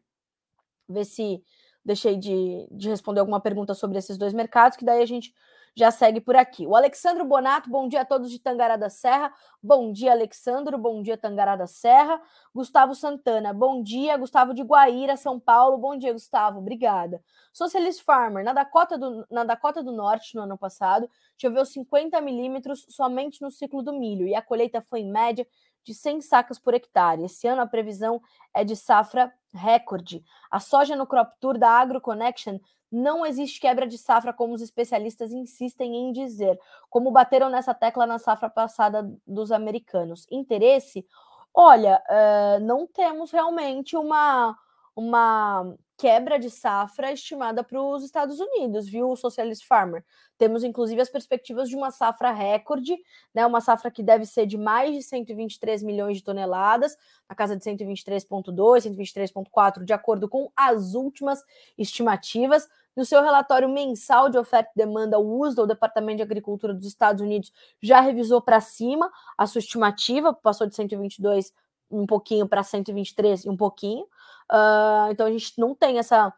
[0.88, 1.44] Ver se
[1.84, 5.34] deixei de, de responder alguma pergunta sobre esses dois mercados, que daí a gente
[5.76, 6.66] já segue por aqui.
[6.66, 9.34] O Alexandro Bonato, bom dia a todos de Tangará da Serra.
[9.62, 10.78] Bom dia, Alexandro.
[10.78, 12.22] Bom dia, Tangará da Serra.
[12.54, 14.16] Gustavo Santana, bom dia.
[14.16, 15.78] Gustavo de Guaíra, São Paulo.
[15.78, 16.60] Bom dia, Gustavo.
[16.60, 17.22] Obrigada.
[17.52, 22.86] Socialist Farmer, na Dakota do, na Dakota do Norte, no ano passado, choveu 50 milímetros
[22.90, 25.46] somente no ciclo do milho e a colheita foi em média
[25.84, 27.24] de 100 sacas por hectare.
[27.24, 28.22] Esse ano a previsão
[28.54, 30.24] é de safra recorde.
[30.50, 32.60] A soja no Crop Tour da Agro Connection
[32.92, 38.06] não existe quebra de safra, como os especialistas insistem em dizer, como bateram nessa tecla
[38.06, 40.28] na safra passada dos americanos.
[40.32, 41.06] Interesse?
[41.54, 44.58] Olha, uh, não temos realmente uma,
[44.96, 50.04] uma quebra de safra estimada para os Estados Unidos, viu, o Socialist Farmer?
[50.38, 52.98] Temos, inclusive, as perspectivas de uma safra recorde,
[53.34, 56.98] né, uma safra que deve ser de mais de 123 milhões de toneladas,
[57.30, 61.42] na casa de 123,2, 123,4, de acordo com as últimas
[61.78, 62.68] estimativas.
[62.96, 66.88] No seu relatório mensal de oferta e demanda, o USDA, o Departamento de Agricultura dos
[66.88, 71.54] Estados Unidos, já revisou para cima a sua estimativa, passou de 122
[71.90, 74.04] um pouquinho para 123 e um pouquinho.
[74.52, 76.34] Uh, então a gente não tem essa,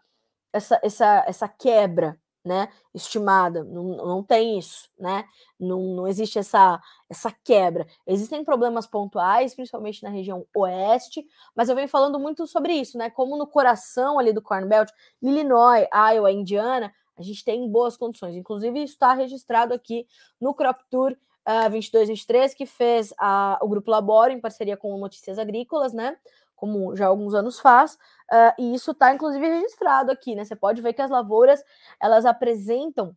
[0.54, 5.26] essa, essa, essa quebra né, estimada, não, não tem isso, né?
[5.60, 7.86] Não, não existe essa, essa quebra.
[8.08, 13.10] Existem problemas pontuais, principalmente na região oeste, mas eu venho falando muito sobre isso, né?
[13.10, 14.90] Como no coração ali do Corn Belt,
[15.22, 18.36] Illinois, Iowa, Indiana, a gente tem boas condições.
[18.36, 20.08] Inclusive, isso está registrado aqui
[20.40, 25.40] no Crop Tour uh, 22-23, que fez a, o Grupo Laboro em parceria com Notícias
[25.40, 26.18] Agrícolas, né?
[26.58, 30.44] como já alguns anos faz, uh, e isso está inclusive registrado aqui, né?
[30.44, 31.64] Você pode ver que as lavouras
[32.02, 33.16] elas apresentam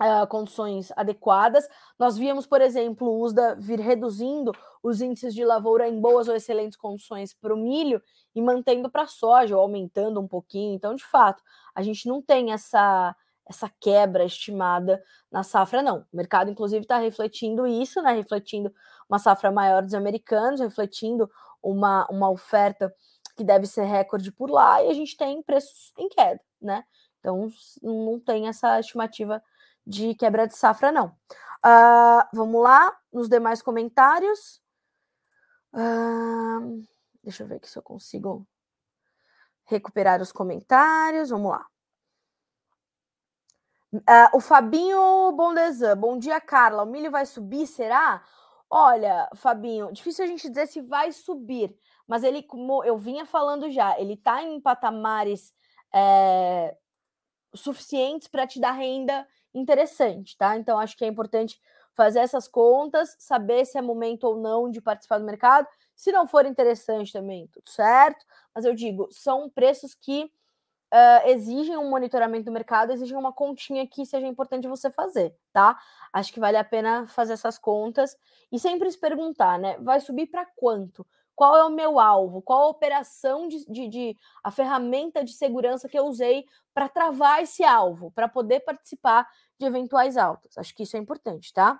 [0.00, 1.66] uh, condições adequadas.
[1.96, 6.34] Nós víamos, por exemplo, o USDA vir reduzindo os índices de lavoura em boas ou
[6.34, 8.02] excelentes condições para o milho
[8.34, 10.74] e mantendo para a soja, ou aumentando um pouquinho.
[10.74, 11.42] Então, de fato,
[11.74, 13.14] a gente não tem essa
[13.46, 16.06] essa quebra estimada na safra, não.
[16.12, 18.12] O mercado, inclusive, está refletindo isso, né?
[18.12, 18.74] Refletindo
[19.08, 21.30] uma safra maior dos americanos, refletindo
[21.62, 22.92] uma, uma oferta
[23.36, 26.84] que deve ser recorde por lá, e a gente tem preços em queda, né?
[27.20, 27.48] Então
[27.82, 29.42] não tem essa estimativa
[29.86, 31.08] de quebra de safra, não.
[31.64, 34.60] Uh, vamos lá, nos demais comentários.
[35.72, 36.82] Uh,
[37.22, 38.46] deixa eu ver aqui se eu consigo
[39.64, 41.30] recuperar os comentários.
[41.30, 41.66] Vamos lá.
[43.96, 46.82] Uh, o Fabinho Bondesan, bom dia, Carla.
[46.82, 48.22] O milho vai subir, será?
[48.68, 51.74] Olha, Fabinho, difícil a gente dizer se vai subir,
[52.06, 55.54] mas ele, como eu vinha falando já, ele está em patamares
[55.94, 56.76] é,
[57.54, 60.56] suficientes para te dar renda interessante, tá?
[60.58, 61.58] Então acho que é importante
[61.94, 65.66] fazer essas contas, saber se é momento ou não de participar do mercado.
[65.94, 68.26] Se não for interessante também, tudo certo.
[68.54, 70.30] Mas eu digo, são preços que
[70.92, 75.78] uh, exigem um monitoramento do mercado, exigem uma continha que seja importante você fazer, tá?
[76.12, 78.16] Acho que vale a pena fazer essas contas
[78.50, 79.76] e sempre se perguntar, né?
[79.78, 81.06] Vai subir para quanto?
[81.34, 82.40] Qual é o meu alvo?
[82.40, 87.42] Qual a operação de, de, de a ferramenta de segurança que eu usei para travar
[87.42, 90.56] esse alvo, para poder participar de eventuais altas?
[90.56, 91.78] Acho que isso é importante, tá?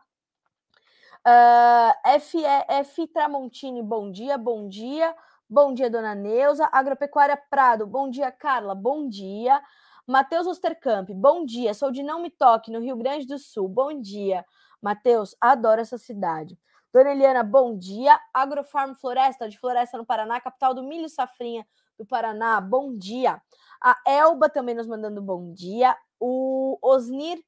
[1.27, 2.39] Uh, F,
[2.69, 5.13] F Tramontini, bom dia, bom dia.
[5.49, 6.69] Bom dia, dona Neuza.
[6.73, 9.63] Agropecuária Prado, bom dia, Carla, bom dia.
[10.05, 11.73] Matheus Ostercamp, bom dia.
[11.73, 13.69] Sou de Não Me Toque, no Rio Grande do Sul.
[13.69, 14.45] Bom dia.
[14.83, 16.59] Matheus, adoro essa cidade.
[16.93, 18.19] Dona Eliana, bom dia.
[18.35, 21.65] Agrofarm Floresta, de Floresta, no Paraná, capital do milho safrinha
[21.97, 22.61] do Paraná.
[22.61, 23.41] Bom dia.
[23.81, 25.97] A Elba também nos mandando bom dia.
[26.19, 27.39] O Osnir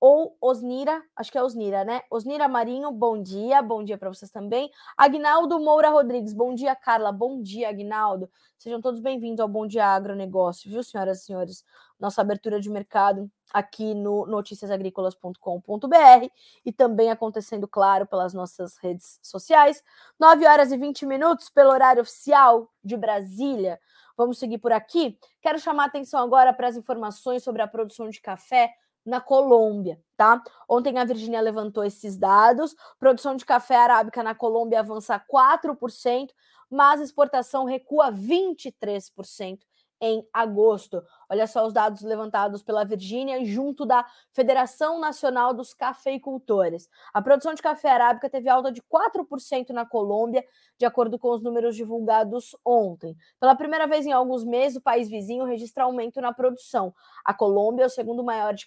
[0.00, 2.02] ou Osnira, acho que é Osnira, né?
[2.10, 4.70] Osnira Marinho, bom dia, bom dia para vocês também.
[4.96, 8.30] Agnaldo Moura Rodrigues, bom dia, Carla, bom dia, Agnaldo.
[8.56, 11.64] Sejam todos bem-vindos ao Bom Dia Agronegócio, viu, senhoras e senhores?
[11.98, 16.28] Nossa abertura de mercado aqui no noticiasagricolas.com.br
[16.64, 19.82] e também acontecendo, claro, pelas nossas redes sociais.
[20.18, 23.80] 9 horas e 20 minutos pelo horário oficial de Brasília.
[24.16, 25.18] Vamos seguir por aqui.
[25.40, 28.72] Quero chamar a atenção agora para as informações sobre a produção de café
[29.08, 30.42] na Colômbia, tá?
[30.68, 32.74] Ontem a Virgínia levantou esses dados.
[32.98, 36.28] Produção de café arábica na Colômbia avança 4%,
[36.70, 39.58] mas exportação recua 23%
[40.00, 41.02] em agosto.
[41.30, 46.88] Olha só os dados levantados pela Virgínia junto da Federação Nacional dos Cafeicultores.
[47.12, 50.42] A produção de café arábica teve alta de 4% na Colômbia,
[50.78, 53.14] de acordo com os números divulgados ontem.
[53.38, 56.94] Pela primeira vez em alguns meses, o país vizinho registra aumento na produção.
[57.22, 58.66] A Colômbia é o segundo maior, de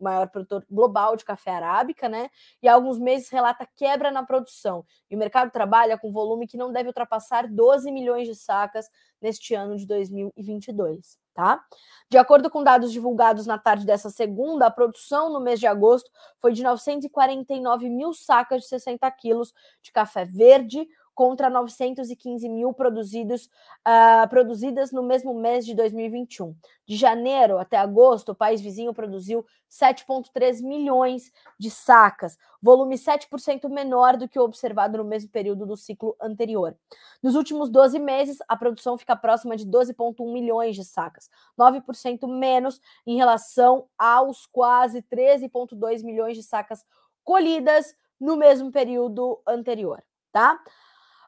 [0.00, 2.28] maior produtor global de café arábica, né?
[2.60, 4.84] E há alguns meses relata quebra na produção.
[5.08, 9.54] E o mercado trabalha com volume que não deve ultrapassar 12 milhões de sacas neste
[9.54, 11.64] ano de 2022 tá?
[12.10, 16.10] De acordo com dados divulgados na tarde dessa segunda, a produção no mês de agosto
[16.38, 23.46] foi de 949 mil sacas de 60 quilos de café verde, contra 915 mil produzidos,
[23.86, 26.54] uh, produzidas no mesmo mês de 2021.
[26.86, 34.16] De janeiro até agosto, o país vizinho produziu 7,3 milhões de sacas, volume 7% menor
[34.16, 36.76] do que o observado no mesmo período do ciclo anterior.
[37.22, 42.80] Nos últimos 12 meses, a produção fica próxima de 12,1 milhões de sacas, 9% menos
[43.06, 46.84] em relação aos quase 13,2 milhões de sacas
[47.22, 50.60] colhidas no mesmo período anterior, tá?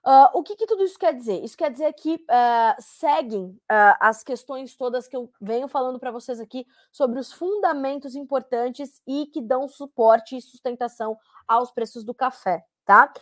[0.05, 1.45] Uh, o que, que, tudo isso quer dizer?
[1.45, 6.11] Isso quer dizer que uh, seguem uh, as questões todas que eu venho falando para
[6.11, 12.12] vocês aqui sobre os fundamentos importantes e que dão suporte e sustentação aos preços do
[12.12, 13.12] café, tá?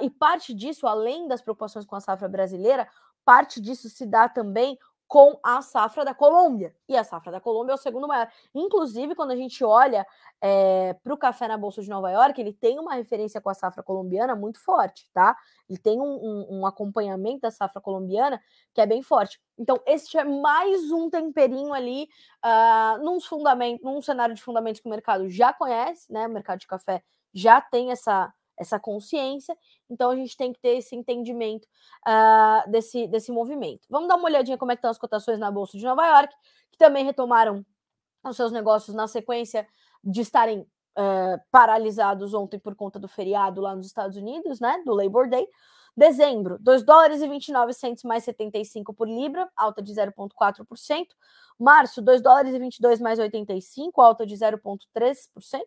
[0.00, 2.88] e parte disso, além das preocupações com a safra brasileira,
[3.24, 6.74] parte disso se dá também com a safra da Colômbia.
[6.88, 8.28] E a safra da Colômbia é o segundo maior.
[8.54, 10.06] Inclusive, quando a gente olha
[10.40, 13.54] é, para o café na Bolsa de Nova York, ele tem uma referência com a
[13.54, 15.36] safra colombiana muito forte, tá?
[15.68, 18.40] Ele tem um, um, um acompanhamento da safra colombiana
[18.74, 19.40] que é bem forte.
[19.56, 22.08] Então, este é mais um temperinho ali
[22.44, 26.26] uh, num, fundamento, num cenário de fundamentos que o mercado já conhece, né?
[26.26, 29.56] O mercado de café já tem essa, essa consciência,
[29.88, 31.66] então a gente tem que ter esse entendimento
[32.06, 33.86] uh, desse, desse movimento.
[33.90, 36.34] Vamos dar uma olhadinha como é estão as cotações na Bolsa de Nova York,
[36.70, 37.64] que também retomaram
[38.24, 39.66] os seus negócios na sequência
[40.02, 44.82] de estarem uh, paralisados ontem por conta do feriado lá nos Estados Unidos, né?
[44.84, 45.46] Do Labor Day.
[45.96, 51.06] Dezembro, 2 dólares e 29 centos mais 75 por libra, alta de 0,4%.
[51.58, 55.62] Março, 2 dólares e 22 mais 85, alta de 0,3%.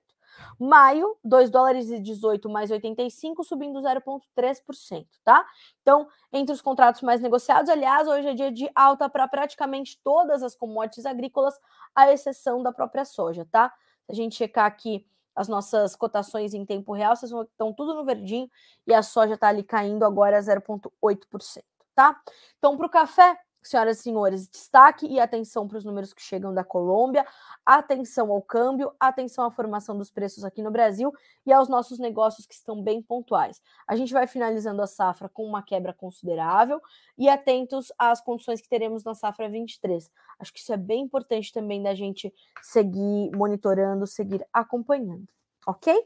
[0.59, 5.45] Maio, 2 dólares e 18 mais 85, subindo 0,3%, tá?
[5.81, 10.43] Então, entre os contratos mais negociados, aliás, hoje é dia de alta para praticamente todas
[10.43, 11.59] as commodities agrícolas,
[11.95, 13.73] à exceção da própria soja, tá?
[14.05, 18.03] Se a gente checar aqui as nossas cotações em tempo real, vocês estão tudo no
[18.03, 18.49] verdinho
[18.85, 21.63] e a soja está ali caindo agora 0,8%,
[21.95, 22.19] tá?
[22.57, 26.53] Então, para o café, Senhoras e senhores, destaque e atenção para os números que chegam
[26.53, 27.25] da Colômbia,
[27.65, 31.13] atenção ao câmbio, atenção à formação dos preços aqui no Brasil
[31.45, 33.61] e aos nossos negócios que estão bem pontuais.
[33.87, 36.81] A gente vai finalizando a safra com uma quebra considerável
[37.17, 40.09] e atentos às condições que teremos na safra 23.
[40.39, 45.27] Acho que isso é bem importante também da gente seguir monitorando, seguir acompanhando,
[45.67, 46.01] ok?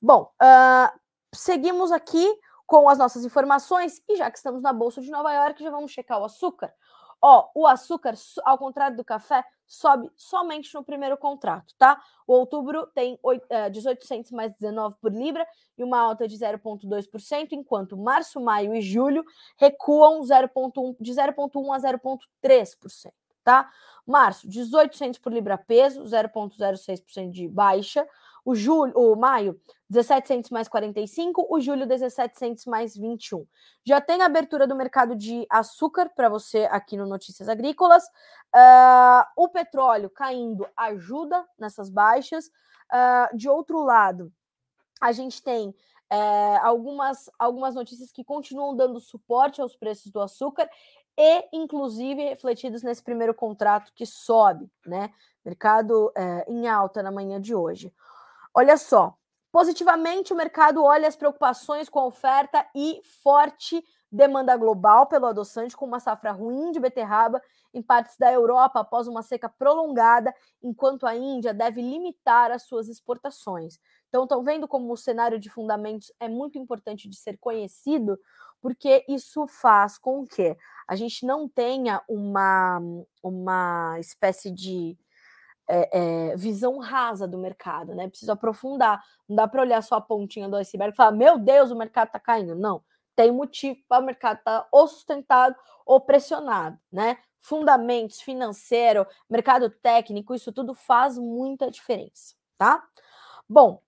[0.00, 0.98] Bom, uh,
[1.34, 2.26] seguimos aqui
[2.66, 5.90] com as nossas informações e já que estamos na Bolsa de Nova York, já vamos
[5.92, 6.72] checar o açúcar.
[7.24, 8.14] Ó, o açúcar,
[8.44, 12.02] ao contrário do café, sobe somente no primeiro contrato, tá?
[12.26, 15.46] O outubro tem 1800 é, mais 19 por libra
[15.78, 19.24] e uma alta de 0,2%, enquanto março, maio e julho
[19.56, 23.12] recuam 0,1 de 0,1 a 0,3%,
[23.44, 23.70] tá?
[24.04, 28.04] Março, 1800 por libra peso, 0,06% de baixa.
[28.44, 33.46] O julho, o maio, 17 mais 45, o julho 17 mais 21.
[33.84, 38.04] Já tem abertura do mercado de açúcar para você aqui no Notícias Agrícolas.
[38.54, 42.46] Uh, o petróleo caindo ajuda nessas baixas.
[42.46, 44.32] Uh, de outro lado,
[45.00, 45.74] a gente tem
[46.12, 50.68] é, algumas, algumas notícias que continuam dando suporte aos preços do açúcar
[51.16, 55.10] e, inclusive, refletidos nesse primeiro contrato que sobe, né?
[55.42, 57.92] Mercado é, em alta na manhã de hoje.
[58.54, 59.16] Olha só,
[59.50, 65.74] positivamente o mercado olha as preocupações com a oferta e forte demanda global pelo adoçante,
[65.74, 67.40] com uma safra ruim de beterraba
[67.72, 72.88] em partes da Europa após uma seca prolongada, enquanto a Índia deve limitar as suas
[72.88, 73.78] exportações.
[74.08, 78.20] Então, estão vendo como o cenário de fundamentos é muito importante de ser conhecido,
[78.60, 80.54] porque isso faz com que
[80.86, 82.78] a gente não tenha uma,
[83.22, 84.98] uma espécie de
[85.68, 88.08] é, é, visão rasa do mercado, né?
[88.08, 89.02] Precisa aprofundar.
[89.28, 92.08] Não dá para olhar só a pontinha do iceberg e falar, meu Deus, o mercado
[92.08, 92.54] está caindo.
[92.54, 92.82] Não,
[93.14, 95.56] tem motivo para o mercado estar tá ou sustentado
[95.86, 97.18] ou pressionado, né?
[97.40, 102.84] Fundamentos, financeiro, mercado técnico, isso tudo faz muita diferença, tá?
[103.48, 103.80] Bom,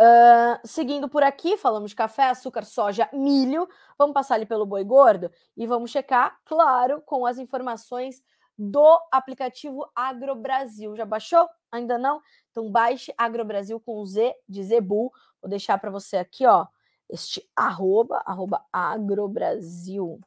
[0.00, 3.68] Uh, seguindo por aqui, falamos de café, açúcar, soja, milho.
[3.98, 8.22] Vamos passar ali pelo boi gordo e vamos checar, claro, com as informações
[8.58, 10.96] do aplicativo AgroBrasil.
[10.96, 11.48] Já baixou?
[11.70, 12.20] Ainda não?
[12.50, 15.12] Então baixe AgroBrasil com Z de Zebu.
[15.40, 16.66] Vou deixar para você aqui, ó,
[17.08, 20.20] este arroba, arroba AgroBrasil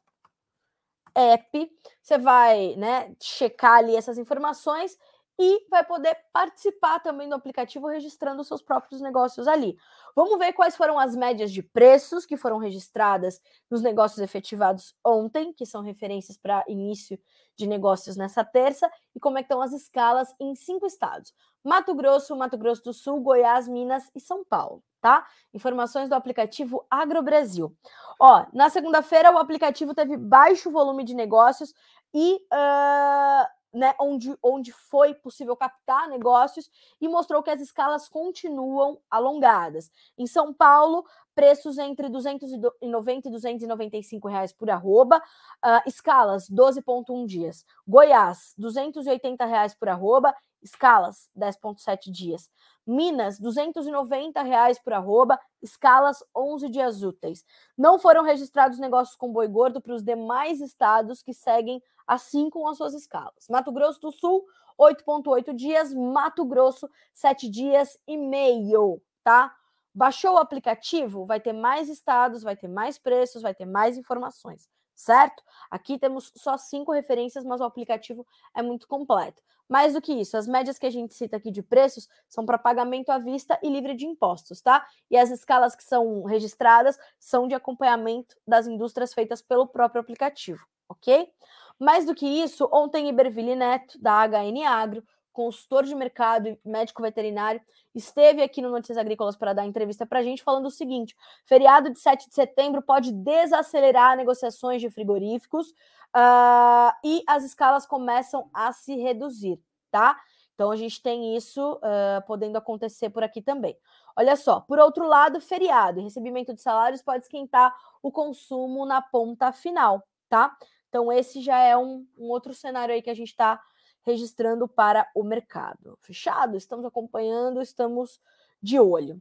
[1.18, 1.70] app.
[2.00, 4.96] Você vai, né, checar ali essas informações
[5.38, 9.76] e vai poder participar também do aplicativo registrando seus próprios negócios ali.
[10.16, 15.52] Vamos ver quais foram as médias de preços que foram registradas nos negócios efetivados ontem,
[15.52, 17.18] que são referências para início
[17.56, 21.32] de negócios nessa terça, e como é estão as escalas em cinco estados:
[21.64, 24.82] Mato Grosso, Mato Grosso do Sul, Goiás, Minas e São Paulo.
[25.00, 25.24] Tá?
[25.54, 27.72] Informações do aplicativo AgroBrasil.
[28.20, 31.72] Ó, na segunda-feira o aplicativo teve baixo volume de negócios
[32.12, 39.00] e uh, né, onde, onde foi possível captar negócios e mostrou que as escalas continuam
[39.10, 39.90] alongadas.
[40.16, 41.04] Em São Paulo,
[41.38, 47.64] preços entre 290 e 295 reais por arroba, uh, escalas 12,1 dias.
[47.86, 52.50] Goiás, 280 reais por arroba, escalas 10,7 dias.
[52.84, 57.44] Minas, 290 reais por arroba, escalas 11 dias úteis.
[57.76, 62.66] Não foram registrados negócios com boi gordo para os demais estados que seguem assim com
[62.66, 63.46] as suas escalas.
[63.48, 64.44] Mato Grosso do Sul,
[64.76, 69.54] 8,8 dias, Mato Grosso, 7 dias e meio, tá?
[69.98, 74.68] Baixou o aplicativo, vai ter mais estados, vai ter mais preços, vai ter mais informações,
[74.94, 75.42] certo?
[75.68, 78.24] Aqui temos só cinco referências, mas o aplicativo
[78.54, 79.42] é muito completo.
[79.68, 82.56] Mais do que isso, as médias que a gente cita aqui de preços são para
[82.56, 84.86] pagamento à vista e livre de impostos, tá?
[85.10, 90.64] E as escalas que são registradas são de acompanhamento das indústrias feitas pelo próprio aplicativo,
[90.88, 91.28] ok?
[91.76, 95.02] Mais do que isso, ontem Iberville Neto, da HN Agro,
[95.38, 97.60] consultor de mercado e médico veterinário,
[97.94, 101.14] esteve aqui no Notícias Agrícolas para dar entrevista para a gente, falando o seguinte:
[101.46, 108.50] feriado de 7 de setembro pode desacelerar negociações de frigoríficos uh, e as escalas começam
[108.52, 109.60] a se reduzir,
[109.92, 110.20] tá?
[110.56, 113.78] Então a gente tem isso uh, podendo acontecer por aqui também.
[114.16, 117.72] Olha só, por outro lado, feriado e recebimento de salários pode esquentar
[118.02, 120.56] o consumo na ponta final, tá?
[120.88, 123.60] Então, esse já é um, um outro cenário aí que a gente está
[124.08, 125.98] registrando para o mercado.
[126.00, 126.56] Fechado?
[126.56, 128.18] Estamos acompanhando, estamos
[128.62, 129.20] de olho.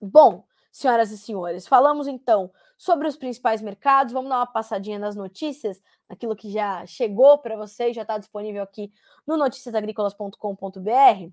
[0.00, 4.12] Bom, senhoras e senhores, falamos então sobre os principais mercados.
[4.12, 8.62] Vamos dar uma passadinha nas notícias, aquilo que já chegou para vocês, já está disponível
[8.62, 8.92] aqui
[9.26, 11.32] no noticiasagricolas.com.br.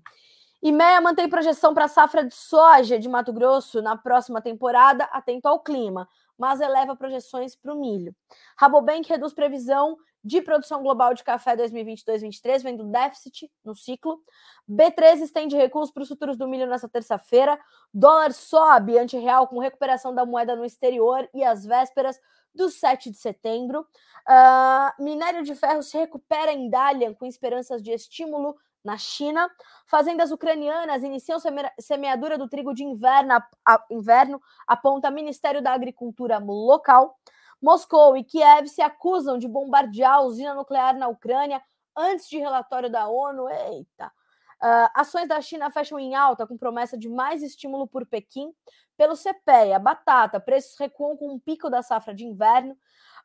[0.62, 5.48] IMEA mantém projeção para a safra de soja de Mato Grosso na próxima temporada, atento
[5.48, 6.08] ao clima
[6.40, 8.16] mas eleva projeções para o milho.
[8.56, 14.22] Rabobank reduz previsão de produção global de café 2022-23, vendo déficit no ciclo.
[14.68, 17.58] B3 estende recursos para os futuros do milho nessa terça-feira.
[17.92, 22.20] Dólar sobe ante real com recuperação da moeda no exterior e as vésperas
[22.54, 23.86] do 7 de setembro.
[24.28, 29.48] Uh, minério de ferro se recupera em Dalian com esperanças de estímulo na China.
[29.86, 31.38] Fazendas ucranianas iniciam
[31.78, 37.18] semeadura do trigo de inverno, a, inverno, aponta Ministério da Agricultura local.
[37.60, 41.62] Moscou e Kiev se acusam de bombardear a usina nuclear na Ucrânia
[41.96, 43.48] antes de relatório da ONU.
[43.48, 44.10] Eita!
[44.62, 48.52] Uh, ações da China fecham em alta com promessa de mais estímulo por Pequim.
[48.96, 52.76] Pelo CPEA, batata, preços recuam com um pico da safra de inverno.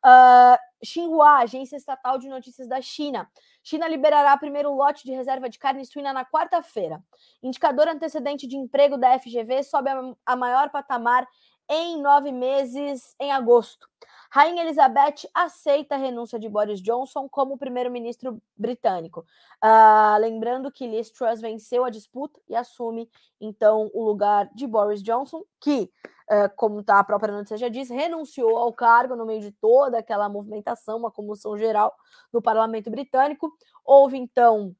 [0.05, 3.29] Uh, Xinhua, agência estatal de notícias da China.
[3.61, 7.03] China liberará primeiro lote de reserva de carne suína na quarta-feira.
[7.43, 11.27] Indicador antecedente de emprego da FGV sobe a, a maior patamar
[11.67, 13.89] em nove meses em agosto.
[14.31, 19.25] Rainha Elizabeth aceita a renúncia de Boris Johnson como primeiro-ministro britânico.
[19.63, 23.09] Uh, lembrando que Liz Truss venceu a disputa e assume,
[23.39, 25.91] então, o lugar de Boris Johnson, que,
[26.29, 29.99] uh, como tá a própria notícia já diz, renunciou ao cargo no meio de toda
[29.99, 31.95] aquela movimentação, uma comoção geral
[32.31, 33.51] no parlamento britânico.
[33.83, 34.75] Houve, então,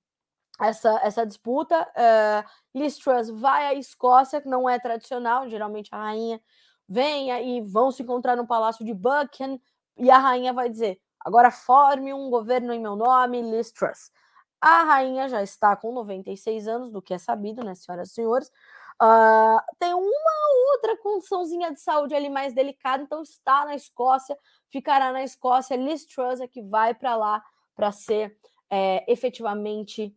[0.59, 1.81] essa, essa disputa.
[1.81, 6.41] Uh, Liz Truss vai à Escócia, que não é tradicional, geralmente a rainha
[6.87, 9.59] venha e vão se encontrar no Palácio de Buckingham
[9.97, 14.11] e a rainha vai dizer: agora forme um governo em meu nome, Liz Truss.
[14.61, 18.47] A rainha já está com 96 anos, do que é sabido, né, senhoras e senhores.
[19.01, 24.37] Uh, tem uma outra condiçãozinha de saúde ali mais delicada, então está na Escócia,
[24.69, 25.75] ficará na Escócia.
[25.75, 27.43] Liz Truss é que vai para lá
[27.75, 28.37] para ser
[28.69, 30.15] é, efetivamente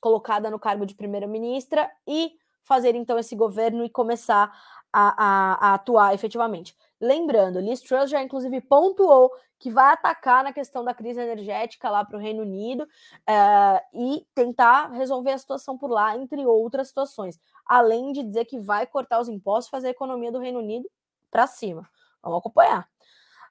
[0.00, 4.50] colocada no cargo de primeira-ministra e fazer então esse governo e começar
[4.92, 6.76] a, a, a, atuar efetivamente.
[7.00, 12.02] Lembrando, Liz Truss já inclusive pontuou que vai atacar na questão da crise energética lá
[12.04, 17.38] para o Reino Unido uh, e tentar resolver a situação por lá, entre outras situações.
[17.66, 20.90] Além de dizer que vai cortar os impostos, fazer a economia do Reino Unido
[21.30, 21.88] para cima.
[22.22, 22.88] Vamos acompanhar.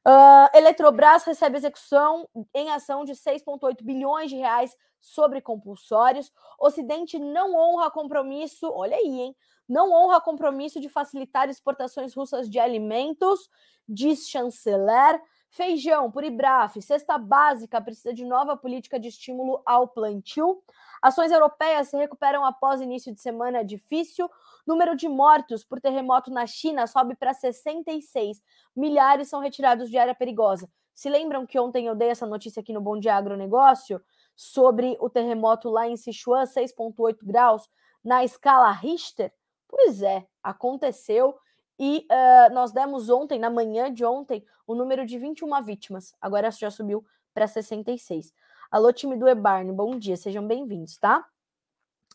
[0.08, 6.32] Uh, Eletrobras recebe execução em ação de 6,8 bilhões de reais sobre compulsórios.
[6.60, 9.36] Ocidente não honra compromisso, olha aí, hein?
[9.70, 13.48] Não honra compromisso de facilitar exportações russas de alimentos,
[13.88, 15.22] diz chanceler.
[15.52, 20.62] Feijão por Ibraf, cesta básica precisa de nova política de estímulo ao plantio.
[21.02, 24.30] Ações europeias se recuperam após início de semana difícil.
[24.66, 28.42] Número de mortos por terremoto na China sobe para 66.
[28.76, 30.70] Milhares são retirados de área perigosa.
[30.94, 34.02] Se lembram que ontem eu dei essa notícia aqui no Bom Dia Agronegócio
[34.36, 37.68] sobre o terremoto lá em Sichuan, 6,8 graus,
[38.04, 39.34] na escala Richter?
[39.70, 41.38] Pois é, aconteceu
[41.80, 46.14] e uh, nós demos ontem, na manhã de ontem, o número de 21 vítimas.
[46.20, 48.34] Agora já subiu para 66.
[48.72, 51.24] Alô, time do Ebarne, bom dia, sejam bem-vindos, tá?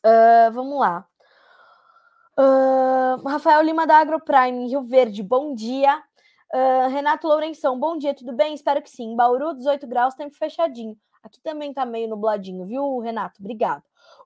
[0.04, 1.06] Uh, vamos lá.
[2.36, 6.02] Uh, Rafael Lima da AgroPrime, Rio Verde, bom dia.
[6.52, 8.52] Uh, Renato Lourenção, bom dia, tudo bem?
[8.52, 9.14] Espero que sim.
[9.14, 10.96] Bauru, 18 graus, tempo fechadinho.
[11.22, 13.40] Aqui também tá meio nubladinho, viu, Renato?
[13.40, 13.82] Obrigado.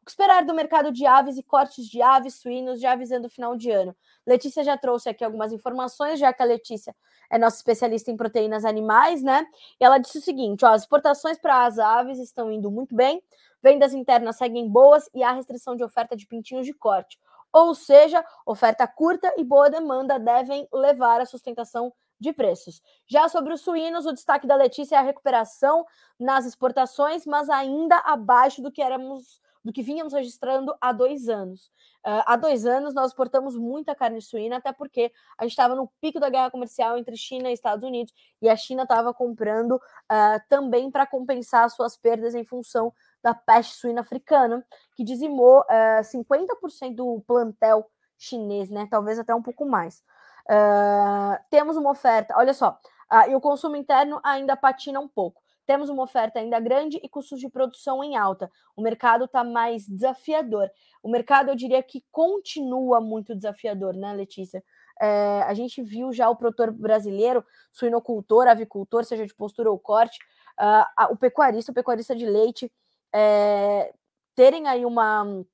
[0.08, 3.54] Que esperar do mercado de aves e cortes de aves, suínos, já avisando o final
[3.54, 3.94] de ano?
[4.26, 6.96] Letícia já trouxe aqui algumas informações, já que a Letícia
[7.30, 9.46] é nossa especialista em proteínas animais, né?
[9.78, 13.22] E ela disse o seguinte: ó, as exportações para as aves estão indo muito bem,
[13.62, 17.20] vendas internas seguem boas e há restrição de oferta de pintinhos de corte.
[17.52, 22.80] Ou seja, oferta curta e boa demanda devem levar à sustentação de preços.
[23.06, 25.84] Já sobre os suínos, o destaque da Letícia é a recuperação
[26.18, 31.66] nas exportações, mas ainda abaixo do que éramos do que vínhamos registrando há dois anos.
[32.06, 35.92] Uh, há dois anos nós exportamos muita carne suína, até porque a gente estava no
[36.00, 40.40] pico da guerra comercial entre China e Estados Unidos, e a China estava comprando uh,
[40.48, 44.64] também para compensar suas perdas em função da peste suína africana,
[44.96, 47.84] que dizimou uh, ah, 50% do plantel
[48.16, 48.88] chinês, né?
[48.90, 50.02] Talvez até um pouco mais.
[50.48, 52.80] Uh, temos uma oferta, olha só,
[53.12, 55.42] uh, e o consumo interno ainda patina um pouco.
[55.68, 58.50] Temos uma oferta ainda grande e custos de produção em alta.
[58.74, 60.70] O mercado está mais desafiador.
[61.02, 64.64] O mercado, eu diria que continua muito desafiador, né, Letícia?
[64.98, 70.18] É, a gente viu já o produtor brasileiro, suinocultor, avicultor, seja de postura ou corte,
[70.58, 72.72] uh, o pecuarista, o pecuarista de leite,
[73.14, 73.92] é,
[74.34, 75.44] terem aí uma,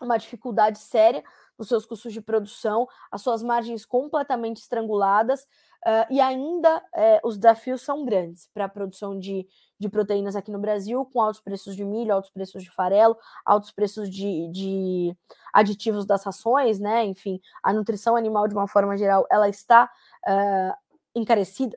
[0.00, 1.22] uma dificuldade séria
[1.58, 5.42] nos seus custos de produção, as suas margens completamente estranguladas,
[5.86, 9.46] uh, e ainda uh, os desafios são grandes para a produção de,
[9.78, 13.72] de proteínas aqui no Brasil, com altos preços de milho, altos preços de farelo, altos
[13.72, 15.16] preços de, de
[15.52, 17.04] aditivos das rações, né?
[17.04, 19.90] Enfim, a nutrição animal, de uma forma geral, ela está
[20.26, 21.76] uh, encarecida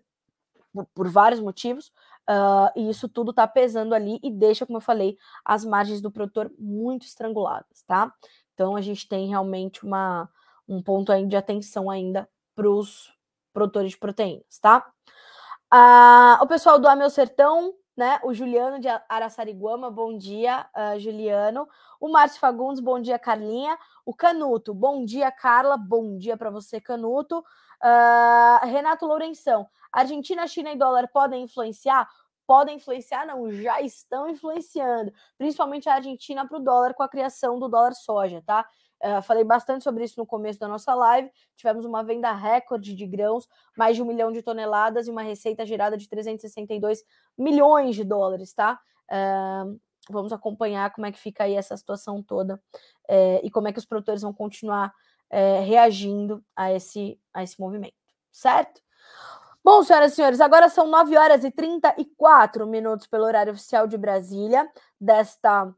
[0.72, 1.92] por, por vários motivos,
[2.30, 6.12] Uh, e isso tudo está pesando ali e deixa, como eu falei, as margens do
[6.12, 8.14] produtor muito estranguladas, tá?
[8.62, 10.30] Então a gente tem realmente uma,
[10.70, 13.12] um ponto aí de atenção ainda para os
[13.52, 14.88] produtores de proteínas, tá?
[15.72, 18.20] Ah, o pessoal do Amel Sertão, né?
[18.24, 21.68] O Juliano de Araçariguama, bom dia, uh, Juliano.
[22.00, 23.76] O Márcio Fagundes, bom dia, Carlinha.
[24.06, 25.76] O Canuto, bom dia, Carla.
[25.76, 27.40] Bom dia para você, Canuto.
[27.40, 32.08] Uh, Renato Lourenção, Argentina, China e dólar podem influenciar?
[32.52, 37.58] Podem influenciar, não, já estão influenciando, principalmente a Argentina para o dólar com a criação
[37.58, 38.68] do dólar soja, tá?
[39.02, 41.32] Uh, falei bastante sobre isso no começo da nossa live.
[41.56, 43.48] Tivemos uma venda recorde de grãos,
[43.78, 47.06] mais de um milhão de toneladas e uma receita gerada de 362
[47.38, 48.78] milhões de dólares, tá?
[49.10, 49.80] Uh,
[50.10, 52.62] vamos acompanhar como é que fica aí essa situação toda
[53.08, 54.94] é, e como é que os produtores vão continuar
[55.66, 57.96] reagindo a esse, a esse movimento,
[58.30, 58.82] certo?
[59.64, 63.96] Bom, senhoras e senhores, agora são 9 horas e 34 minutos pelo horário oficial de
[63.96, 64.68] Brasília,
[65.00, 65.72] desta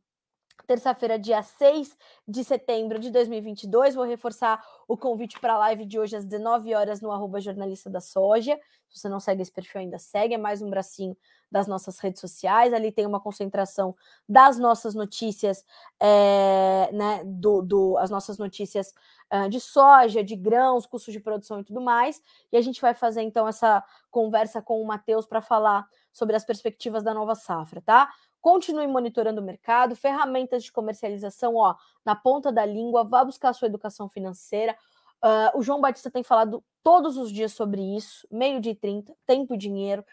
[0.65, 1.97] terça-feira, dia 6
[2.27, 3.95] de setembro de 2022.
[3.95, 7.89] Vou reforçar o convite para a live de hoje às 19 horas no arroba jornalista
[7.89, 8.57] da soja.
[8.89, 10.35] Se você não segue esse perfil ainda, segue.
[10.35, 11.17] É mais um bracinho
[11.51, 12.73] das nossas redes sociais.
[12.73, 13.95] Ali tem uma concentração
[14.27, 15.65] das nossas notícias,
[15.99, 17.21] é, né?
[17.25, 18.93] Do, do, as nossas notícias
[19.33, 22.21] uh, de soja, de grãos, custos de produção e tudo mais.
[22.51, 26.45] E a gente vai fazer então essa conversa com o Matheus para falar sobre as
[26.45, 28.09] perspectivas da nova safra, tá?
[28.43, 33.53] Continue monitorando o mercado, ferramentas de comercialização, ó, na ponta da língua, vá buscar a
[33.53, 34.77] sua educação financeira.
[35.23, 39.53] Uh, o João Batista tem falado todos os dias sobre isso, meio de 30, tempo
[39.53, 40.03] e dinheiro.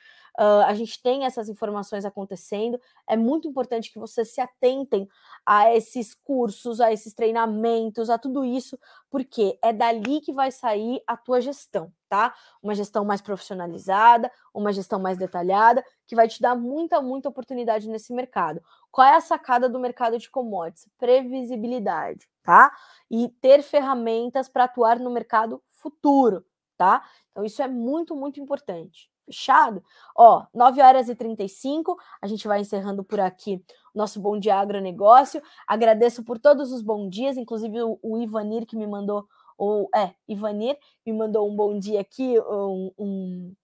[0.41, 2.81] Uh, a gente tem essas informações acontecendo.
[3.07, 5.07] É muito importante que vocês se atentem
[5.45, 8.79] a esses cursos, a esses treinamentos, a tudo isso,
[9.11, 12.35] porque é dali que vai sair a tua gestão, tá?
[12.63, 17.87] Uma gestão mais profissionalizada, uma gestão mais detalhada, que vai te dar muita, muita oportunidade
[17.87, 18.63] nesse mercado.
[18.91, 20.89] Qual é a sacada do mercado de commodities?
[20.97, 22.75] Previsibilidade, tá?
[23.11, 26.47] E ter ferramentas para atuar no mercado futuro,
[26.79, 27.07] tá?
[27.31, 29.83] Então, isso é muito, muito importante fechado?
[30.17, 33.65] Ó, 9 horas e 35, a gente vai encerrando por aqui
[33.95, 35.43] nosso Bom Dia Agronegócio.
[35.67, 39.27] Agradeço por todos os bons dias, inclusive o, o Ivanir que me mandou,
[39.57, 40.77] ou é, Ivanir
[41.07, 43.55] me mandou um bom dia aqui, um, um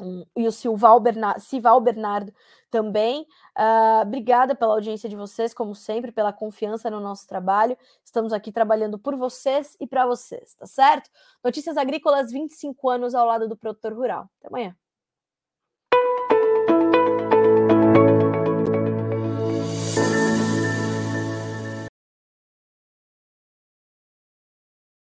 [0.00, 2.32] um, e o Silval Bernardo, Sival Bernardo
[2.70, 3.22] também.
[3.56, 7.76] Uh, obrigada pela audiência de vocês, como sempre, pela confiança no nosso trabalho.
[8.04, 11.10] Estamos aqui trabalhando por vocês e para vocês, tá certo?
[11.42, 14.30] Notícias Agrícolas, 25 anos ao lado do produtor rural.
[14.38, 14.76] Até amanhã.